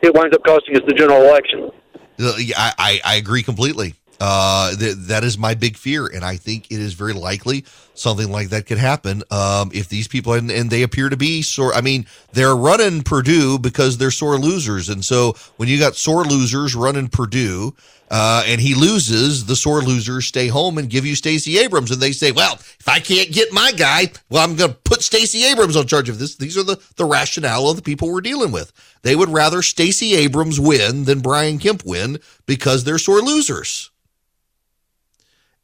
it 0.03 0.15
winds 0.15 0.37
up 0.37 0.45
costing 0.45 0.77
us 0.77 0.83
the 0.87 0.95
general 0.95 1.23
election. 1.23 1.71
I, 2.19 2.73
I, 2.79 3.01
I 3.05 3.15
agree 3.17 3.43
completely. 3.43 3.95
Uh, 4.21 4.75
th- 4.77 4.97
that 4.97 5.25
is 5.25 5.37
my 5.37 5.55
big 5.55 5.77
fear, 5.77 6.07
and 6.07 6.25
I 6.25 6.37
think 6.37 6.71
it 6.71 6.81
is 6.81 6.95
very 6.95 7.13
likely 7.13 7.65
something 7.95 8.31
like 8.31 8.51
that 8.51 8.67
could 8.67 8.79
happen 8.79 9.23
um, 9.31 9.71
if 9.73 9.89
these 9.89 10.09
people 10.09 10.33
and, 10.35 10.51
and 10.51 10.71
they 10.71 10.83
appear 10.83 11.09
to 11.09 11.17
be 11.17 11.43
sore. 11.43 11.75
I 11.75 11.81
mean, 11.81 12.07
they're 12.33 12.57
running 12.57 13.03
Perdue 13.03 13.59
because 13.59 13.99
they're 13.99 14.11
sore 14.11 14.39
losers, 14.39 14.89
and 14.89 15.05
so 15.05 15.35
when 15.57 15.69
you 15.69 15.79
got 15.79 15.97
sore 15.97 16.25
losers 16.25 16.75
running 16.75 17.09
Perdue, 17.09 17.75
uh, 18.11 18.45
and 18.47 18.61
he 18.61 18.75
loses, 18.75 19.47
the 19.47 19.57
sore 19.57 19.83
losers 19.83 20.27
stay 20.27 20.47
home 20.47 20.79
and 20.79 20.89
give 20.89 21.05
you 21.05 21.17
Stacey 21.17 21.59
Abrams, 21.59 21.91
and 21.91 22.01
they 22.01 22.13
say, 22.13 22.33
"Well, 22.33 22.55
if 22.55 22.89
I 22.89 23.01
can't 23.01 23.33
get 23.33 23.53
my 23.53 23.73
guy, 23.73 24.13
well, 24.31 24.45
I'm 24.45 24.57
going 24.57 24.71
to 24.71 24.77
put 24.85 25.03
Stacey 25.03 25.45
Abrams 25.45 25.77
on 25.77 25.87
charge 25.87 26.09
of 26.09 26.19
this." 26.19 26.37
These 26.37 26.57
are 26.57 26.63
the 26.63 26.81
the 26.97 27.05
rationale 27.05 27.69
of 27.69 27.77
the 27.77 27.83
people 27.83 28.11
we're 28.11 28.21
dealing 28.21 28.53
with. 28.53 28.73
They 29.03 29.17
would 29.17 29.29
rather 29.29 29.61
Stacey 29.61 30.15
Abrams 30.15 30.59
win 30.59 31.05
than 31.05 31.21
Brian 31.21 31.59
Kemp 31.59 31.85
win 31.85 32.19
because 32.47 32.85
they're 32.85 32.99
sore 32.99 33.21
losers 33.21 33.91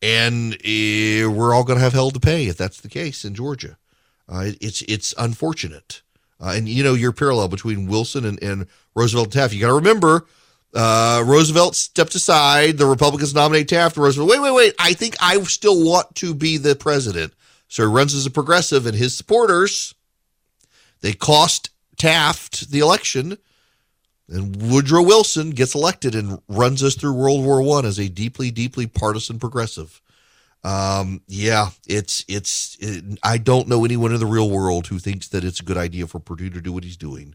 and 0.03 0.55
uh, 0.55 1.30
we're 1.30 1.55
all 1.55 1.64
going 1.64 1.78
to 1.78 1.84
have 1.84 1.92
hell 1.92 2.11
to 2.11 2.20
pay 2.20 2.46
if 2.48 2.57
that's 2.57 2.80
the 2.80 2.88
case 2.88 3.24
in 3.24 3.34
Georgia. 3.34 3.78
Uh, 4.28 4.50
it's 4.61 4.82
it's 4.82 5.14
unfortunate, 5.18 6.03
uh, 6.40 6.53
and 6.57 6.68
you 6.68 6.82
know 6.82 6.94
your 6.94 7.12
parallel 7.12 7.48
between 7.48 7.86
Wilson 7.86 8.24
and, 8.24 8.42
and 8.42 8.66
Roosevelt 8.94 9.26
and 9.26 9.32
Taft. 9.32 9.55
You 9.55 9.61
got 9.61 9.68
to 9.68 9.74
remember, 9.74 10.26
uh, 10.74 11.22
Roosevelt 11.26 11.76
stepped 11.76 12.14
aside. 12.14 12.78
The 12.78 12.86
Republicans 12.86 13.34
nominate 13.34 13.68
Taft. 13.68 13.96
Roosevelt, 13.96 14.30
wait, 14.30 14.40
wait, 14.40 14.55
wait. 14.55 14.74
I 14.78 14.92
think 14.94 15.16
I 15.20 15.40
still 15.42 15.84
want 15.84 16.14
to 16.16 16.34
be 16.34 16.57
the 16.57 16.74
president. 16.74 17.34
So 17.68 17.82
he 17.84 17.92
runs 17.92 18.14
as 18.14 18.26
a 18.26 18.30
progressive, 18.30 18.86
and 18.86 18.96
his 18.96 19.16
supporters 19.16 19.94
they 21.00 21.12
cost 21.12 21.70
Taft 21.96 22.70
the 22.70 22.78
election 22.78 23.38
and 24.29 24.70
Woodrow 24.70 25.03
Wilson 25.03 25.51
gets 25.51 25.75
elected 25.75 26.14
and 26.14 26.41
runs 26.49 26.83
us 26.83 26.95
through 26.95 27.14
World 27.14 27.45
War 27.45 27.62
One 27.62 27.85
as 27.85 27.99
a 27.99 28.09
deeply, 28.09 28.51
deeply 28.51 28.87
partisan 28.87 29.39
progressive. 29.39 30.01
Um, 30.64 31.23
yeah, 31.27 31.70
it's 31.89 32.25
it's. 32.29 32.77
It, 32.81 33.18
I 33.23 33.39
don't 33.39 33.68
know 33.68 33.85
anyone 33.85 34.12
in 34.12 34.20
the 34.20 34.27
real 34.27 34.49
world 34.49 34.87
who 34.87 34.99
thinks 34.99 35.29
that 35.29 35.45
it's 35.45 35.61
a 35.61 35.64
good 35.64 35.77
idea 35.77 36.07
for 36.07 36.20
Perdue 36.20 36.51
to 36.51 36.61
do 36.61 36.73
what 36.73 36.85
he's 36.85 36.97
doing, 36.97 37.35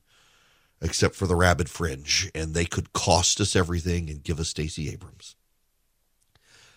except 0.81 1.15
for 1.15 1.27
the 1.27 1.35
rabid 1.35 1.69
fringe, 1.69 2.31
and 2.33 2.53
they 2.53 2.65
could 2.65 2.93
cost 2.93 3.41
us 3.41 3.55
everything 3.55 4.09
and 4.09 4.23
give 4.23 4.39
us 4.39 4.49
Stacey 4.49 4.89
Abrams. 4.89 5.35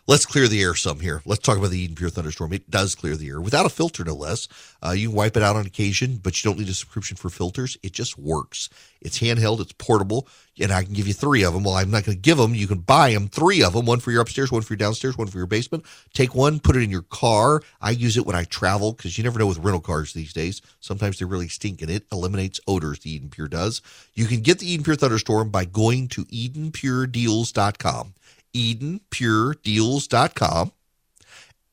Let's 0.07 0.27
clear 0.27 0.49
the 0.49 0.61
air 0.61 0.75
some 0.75 1.01
here. 1.01 1.23
Let's 1.25 1.43
talk 1.43 1.57
about 1.57 1.71
the 1.71 1.79
Eden 1.79 1.95
Pure 1.95 2.11
Thunderstorm. 2.11 2.53
It 2.53 2.69
does 2.69 2.95
clear 2.95 3.17
the 3.17 3.29
air 3.29 3.41
without 3.41 3.67
a 3.67 3.69
filter, 3.69 4.03
no 4.05 4.15
less. 4.15 4.49
Uh, 4.85 4.91
you 4.91 5.09
can 5.09 5.17
wipe 5.17 5.37
it 5.37 5.43
out 5.43 5.57
on 5.57 5.67
occasion, 5.67 6.17
but 6.17 6.43
you 6.43 6.51
don't 6.51 6.59
need 6.59 6.69
a 6.69 6.75
subscription 6.75 7.17
for 7.17 7.31
filters. 7.31 7.77
It 7.83 7.93
just 7.93 8.19
works. 8.19 8.71
It's 9.01 9.21
handheld, 9.21 9.61
it's 9.61 9.73
portable, 9.73 10.27
and 10.59 10.73
I 10.73 10.83
can 10.83 10.95
give 10.95 11.07
you 11.07 11.15
three 11.15 11.45
of 11.45 11.55
them. 11.55 11.65
Well, 11.65 11.75
I'm 11.75 11.91
not 11.91 12.05
going 12.05 12.17
to 12.17 12.21
give 12.21 12.39
them. 12.39 12.55
You 12.55 12.67
can 12.67 12.81
buy 12.81 13.13
them, 13.13 13.29
three 13.29 13.63
of 13.63 13.75
them, 13.75 13.87
one 13.87 14.01
for 14.01 14.11
your 14.11 14.23
upstairs, 14.23 14.51
one 14.51 14.63
for 14.63 14.73
your 14.73 14.79
downstairs, 14.79 15.17
one 15.17 15.29
for 15.29 15.39
your 15.39 15.47
basement. 15.47 15.85
Take 16.13 16.35
one, 16.35 16.61
put 16.61 16.77
it 16.77 16.83
in 16.83 16.91
your 16.91 17.03
car. 17.03 17.63
I 17.81 17.91
use 17.93 18.17
it 18.17 18.27
when 18.27 18.37
I 18.37 18.45
travel 18.45 18.93
because 18.93 19.17
you 19.17 19.25
never 19.25 19.39
know 19.39 19.47
with 19.47 19.59
rental 19.59 19.81
cars 19.81 20.13
these 20.13 20.33
days. 20.33 20.61
Sometimes 20.81 21.19
they 21.19 21.25
really 21.25 21.49
stink, 21.49 21.83
and 21.83 21.91
it 21.91 22.07
eliminates 22.11 22.61
odors. 22.67 22.99
The 22.99 23.13
Eden 23.13 23.31
Pure 23.31 23.49
does. 23.49 23.81
You 24.15 24.27
can 24.27 24.41
get 24.41 24.59
the 24.59 24.71
Eden 24.71 24.83
Pure 24.83 24.97
Thunderstorm 24.97 25.51
by 25.51 25.67
going 25.67 26.09
to 26.09 26.25
EdenPureDeals.com. 26.25 28.15
EdenPureDeals.com 28.55 30.73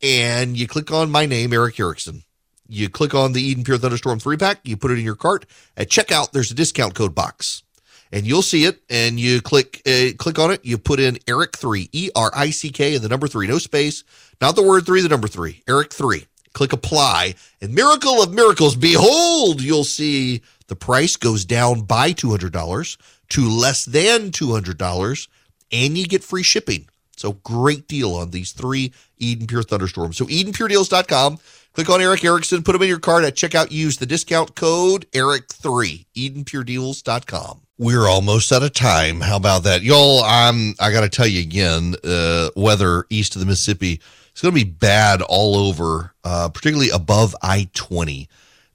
and 0.02 0.58
you 0.58 0.68
click 0.68 0.92
on 0.92 1.10
my 1.10 1.26
name, 1.26 1.54
Erick 1.54 1.80
Erickson. 1.80 2.24
You 2.68 2.90
click 2.90 3.16
on 3.16 3.34
the 3.34 3.42
Eden 3.42 3.64
Pure 3.64 3.78
Thunderstorm 3.78 4.20
three 4.20 4.38
pack, 4.38 4.60
you 4.64 4.78
put 4.78 4.92
it 4.92 5.00
in 5.00 5.06
your 5.06 5.16
cart. 5.16 5.46
At 5.76 5.90
checkout, 5.90 6.32
there's 6.32 6.52
a 6.52 6.56
discount 6.56 6.96
code 6.96 7.16
box, 7.16 7.64
and 8.12 8.28
you'll 8.28 8.42
see 8.42 8.66
it. 8.66 8.82
And 8.90 9.20
you 9.20 9.42
click 9.42 9.82
uh, 9.88 10.10
click 10.18 10.38
on 10.38 10.52
it. 10.52 10.66
You 10.66 10.78
put 10.78 11.00
in 11.00 11.18
Erick 11.28 11.58
three, 11.58 11.90
E 11.94 12.10
R 12.16 12.32
I 12.36 12.50
C 12.50 12.70
K, 12.70 12.96
and 12.96 13.04
the 13.04 13.10
number 13.10 13.28
three, 13.28 13.48
no 13.48 13.58
space, 13.58 14.04
not 14.42 14.56
the 14.56 14.64
word 14.64 14.86
three, 14.86 15.02
the 15.02 15.10
number 15.10 15.30
three, 15.30 15.64
Eric 15.68 15.94
three. 15.94 16.26
Click 16.54 16.74
apply, 16.74 17.36
and 17.62 17.74
miracle 17.74 18.22
of 18.22 18.34
miracles, 18.34 18.76
behold, 18.76 19.62
you'll 19.62 19.84
see 19.84 20.42
the 20.68 20.76
price 20.76 21.16
goes 21.16 21.46
down 21.46 21.82
by 21.82 22.12
two 22.12 22.32
hundred 22.32 22.52
dollars 22.52 22.98
to 23.30 23.48
less 23.48 23.86
than 23.86 24.32
two 24.32 24.52
hundred 24.52 24.78
dollars, 24.78 25.30
and 25.72 25.98
you 25.98 26.06
get 26.06 26.24
free 26.24 26.44
shipping. 26.44 26.88
So 27.18 27.34
great 27.34 27.88
deal 27.88 28.14
on 28.14 28.32
these 28.32 28.52
three 28.52 28.94
Eden 29.18 29.48
Pure 29.48 29.64
Thunderstorms. 29.64 30.18
So 30.18 30.26
EdenPureDeals.com. 30.26 31.40
Click 31.74 31.90
on 31.90 32.02
Erick 32.02 32.24
Erickson, 32.26 32.64
put 32.64 32.72
them 32.74 32.82
in 32.82 32.88
your 32.88 33.00
cart 33.00 33.24
at 33.24 33.36
checkout. 33.36 33.72
Use 33.72 33.98
the 33.98 34.08
discount 34.08 34.56
code 34.56 35.06
ERICK3, 35.12 36.06
EdenPureDeals.com. 36.16 37.62
We're 37.78 38.08
almost 38.08 38.52
out 38.52 38.64
of 38.64 38.74
time. 38.74 39.22
How 39.22 39.38
about 39.38 39.64
that? 39.64 39.84
Y'all, 39.84 40.24
I'm, 40.24 40.74
I 40.80 40.92
got 40.92 41.02
to 41.02 41.10
tell 41.10 41.28
you 41.28 41.42
again, 41.42 41.94
uh, 42.04 42.50
weather 42.56 43.06
east 43.12 43.36
of 43.36 43.42
the 43.42 43.46
Mississippi, 43.46 44.02
it's 44.32 44.42
going 44.42 44.56
to 44.56 44.66
be 44.66 44.70
bad 44.70 45.22
all 45.22 45.56
over, 45.56 46.14
uh, 46.24 46.50
particularly 46.50 46.90
above 46.90 47.36
I 47.44 47.70
20. 47.76 48.28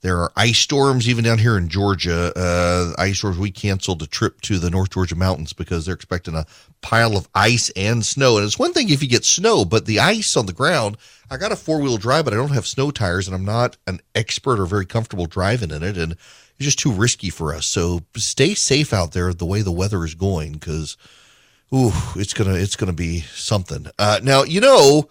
There 0.03 0.19
are 0.19 0.33
ice 0.37 0.59
storms 0.59 1.09
even 1.09 1.23
down 1.23 1.39
here 1.39 1.57
in 1.57 1.69
Georgia. 1.69 2.33
Uh, 2.37 2.93
ice 2.99 3.19
storms. 3.19 3.39
We 3.39 3.53
canceled 3.53 4.03
a 4.03 4.07
trip 4.09 4.41
to 4.43 4.59
the 4.59 4.69
North 4.69 4.91
Georgia 4.91 5.15
mountains 5.15 5.53
because 5.53 5.87
they're 5.87 5.95
expecting 5.95 6.35
a 6.35 6.45
pile 6.81 7.17
of 7.17 7.29
ice 7.37 7.71
and 7.77 8.05
snow. 8.05 8.37
And 8.37 8.45
it's 8.45 8.59
one 8.59 8.73
thing 8.73 8.91
if 8.91 9.01
you 9.01 9.09
get 9.09 9.25
snow, 9.25 9.65
but 9.65 9.87
the 9.87 10.01
ice 10.01 10.37
on 10.37 10.47
the 10.47 10.53
ground. 10.53 10.97
I 11.31 11.37
got 11.37 11.53
a 11.53 11.57
four 11.57 11.81
wheel 11.81 11.99
drive, 11.99 12.25
but 12.25 12.35
I 12.35 12.37
don't 12.37 12.51
have 12.51 12.67
snow 12.67 12.91
tires, 12.91 13.27
and 13.27 13.35
I'm 13.35 13.45
not 13.45 13.77
an 13.87 14.01
expert 14.15 14.61
or 14.61 14.67
very 14.67 14.85
comfortable 14.85 15.27
driving 15.27 15.71
in 15.71 15.83
it, 15.83 15.97
and 15.97 16.13
it's 16.13 16.65
just 16.65 16.81
too 16.81 16.93
risky 16.93 17.31
for 17.31 17.55
us. 17.55 17.65
So 17.65 18.01
stay 18.17 18.55
safe 18.55 18.93
out 18.93 19.13
there 19.13 19.33
the 19.33 19.47
way 19.47 19.63
the 19.63 19.73
weather 19.73 20.05
is 20.05 20.15
going, 20.15 20.53
because 20.53 20.97
ooh, 21.73 21.93
it's 22.17 22.35
gonna 22.35 22.55
it's 22.55 22.77
gonna 22.77 22.93
be 22.93 23.21
something. 23.21 23.87
Uh, 23.99 24.19
now 24.23 24.43
you 24.43 24.61
know 24.61 25.09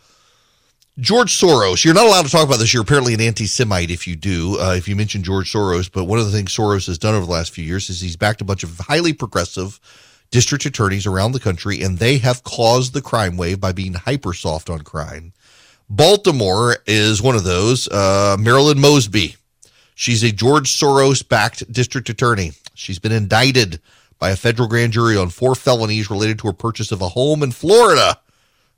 George 0.99 1.31
Soros, 1.31 1.85
you're 1.85 1.93
not 1.93 2.05
allowed 2.05 2.25
to 2.25 2.31
talk 2.31 2.45
about 2.45 2.59
this. 2.59 2.73
You're 2.73 2.83
apparently 2.83 3.13
an 3.13 3.21
anti 3.21 3.45
Semite 3.45 3.91
if 3.91 4.05
you 4.05 4.17
do, 4.17 4.59
uh, 4.59 4.73
if 4.75 4.89
you 4.89 4.95
mention 4.95 5.23
George 5.23 5.51
Soros. 5.51 5.89
But 5.91 6.03
one 6.03 6.19
of 6.19 6.25
the 6.25 6.31
things 6.31 6.55
Soros 6.55 6.85
has 6.87 6.97
done 6.97 7.15
over 7.15 7.25
the 7.25 7.31
last 7.31 7.53
few 7.53 7.63
years 7.63 7.89
is 7.89 8.01
he's 8.01 8.17
backed 8.17 8.41
a 8.41 8.45
bunch 8.45 8.63
of 8.63 8.77
highly 8.77 9.13
progressive 9.13 9.79
district 10.31 10.65
attorneys 10.65 11.05
around 11.05 11.31
the 11.31 11.39
country, 11.39 11.81
and 11.81 11.97
they 11.97 12.17
have 12.17 12.43
caused 12.43 12.93
the 12.93 13.01
crime 13.01 13.37
wave 13.37 13.59
by 13.59 13.71
being 13.71 13.93
hyper 13.93 14.33
soft 14.33 14.69
on 14.69 14.81
crime. 14.81 15.31
Baltimore 15.89 16.77
is 16.85 17.21
one 17.21 17.35
of 17.35 17.43
those. 17.45 17.87
Uh, 17.87 18.35
Marilyn 18.39 18.79
Mosby, 18.79 19.37
she's 19.95 20.23
a 20.23 20.31
George 20.31 20.71
Soros 20.71 21.27
backed 21.27 21.71
district 21.71 22.09
attorney. 22.09 22.51
She's 22.73 22.99
been 22.99 23.11
indicted 23.13 23.79
by 24.19 24.31
a 24.31 24.35
federal 24.35 24.67
grand 24.67 24.93
jury 24.93 25.15
on 25.15 25.29
four 25.29 25.55
felonies 25.55 26.09
related 26.09 26.39
to 26.39 26.47
her 26.47 26.53
purchase 26.53 26.91
of 26.91 27.01
a 27.01 27.09
home 27.09 27.43
in 27.43 27.51
Florida. 27.51 28.19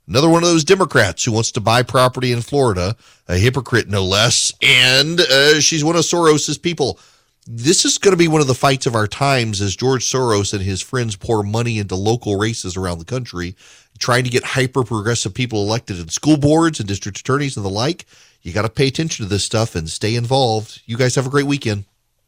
Another 0.06 0.28
one 0.28 0.42
of 0.42 0.48
those 0.48 0.64
Democrats 0.64 1.24
who 1.24 1.32
wants 1.32 1.52
to 1.52 1.60
buy 1.60 1.82
property 1.82 2.30
in 2.30 2.42
Florida, 2.42 2.94
a 3.26 3.38
hypocrite 3.38 3.88
no 3.88 4.04
less, 4.04 4.52
and 4.60 5.18
uh, 5.20 5.60
she's 5.60 5.82
one 5.82 5.96
of 5.96 6.02
Soros's 6.02 6.58
people. 6.58 6.98
This 7.46 7.84
is 7.84 7.98
going 7.98 8.12
to 8.12 8.18
be 8.18 8.28
one 8.28 8.40
of 8.40 8.46
the 8.46 8.54
fights 8.54 8.86
of 8.86 8.94
our 8.94 9.06
times 9.06 9.60
as 9.60 9.76
George 9.76 10.04
Soros 10.04 10.52
and 10.52 10.62
his 10.62 10.82
friends 10.82 11.16
pour 11.16 11.42
money 11.42 11.78
into 11.78 11.94
local 11.94 12.36
races 12.36 12.76
around 12.76 12.98
the 12.98 13.04
country, 13.04 13.56
trying 13.98 14.24
to 14.24 14.30
get 14.30 14.44
hyper 14.44 14.84
progressive 14.84 15.34
people 15.34 15.62
elected 15.62 15.98
in 15.98 16.08
school 16.08 16.36
boards 16.36 16.80
and 16.80 16.88
district 16.88 17.20
attorneys 17.20 17.56
and 17.56 17.64
the 17.64 17.70
like. 17.70 18.06
You 18.42 18.52
got 18.52 18.62
to 18.62 18.68
pay 18.68 18.88
attention 18.88 19.24
to 19.24 19.28
this 19.28 19.44
stuff 19.44 19.74
and 19.74 19.88
stay 19.88 20.16
involved. 20.16 20.82
You 20.84 20.98
guys 20.98 21.14
have 21.14 21.26
a 21.26 21.30
great 21.30 21.46
weekend 21.46 21.84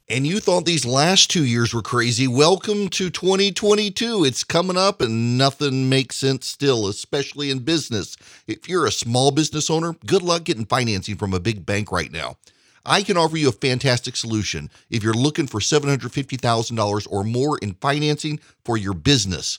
and 0.08 0.24
you 0.24 0.38
thought 0.38 0.64
these 0.64 0.86
last 0.86 1.30
two 1.30 1.44
years 1.44 1.74
were 1.74 1.82
crazy, 1.82 2.28
welcome 2.28 2.88
to 2.90 3.10
2022. 3.10 4.24
It's 4.24 4.44
coming 4.44 4.76
up 4.76 5.00
and 5.00 5.36
nothing 5.36 5.88
makes 5.88 6.14
sense 6.14 6.46
still, 6.46 6.86
especially 6.86 7.50
in 7.50 7.58
business. 7.60 8.16
If 8.46 8.68
you're 8.68 8.86
a 8.86 8.92
small 8.92 9.32
business 9.32 9.68
owner, 9.68 9.96
good 10.06 10.22
luck 10.22 10.44
getting 10.44 10.64
financing 10.64 11.16
from 11.16 11.34
a 11.34 11.40
big 11.40 11.66
bank 11.66 11.90
right 11.90 12.12
now. 12.12 12.36
I 12.84 13.02
can 13.02 13.16
offer 13.16 13.36
you 13.36 13.48
a 13.48 13.52
fantastic 13.52 14.14
solution 14.14 14.70
if 14.90 15.02
you're 15.02 15.12
looking 15.12 15.48
for 15.48 15.58
$750,000 15.58 17.08
or 17.10 17.24
more 17.24 17.58
in 17.58 17.74
financing 17.74 18.38
for 18.64 18.76
your 18.76 18.94
business. 18.94 19.58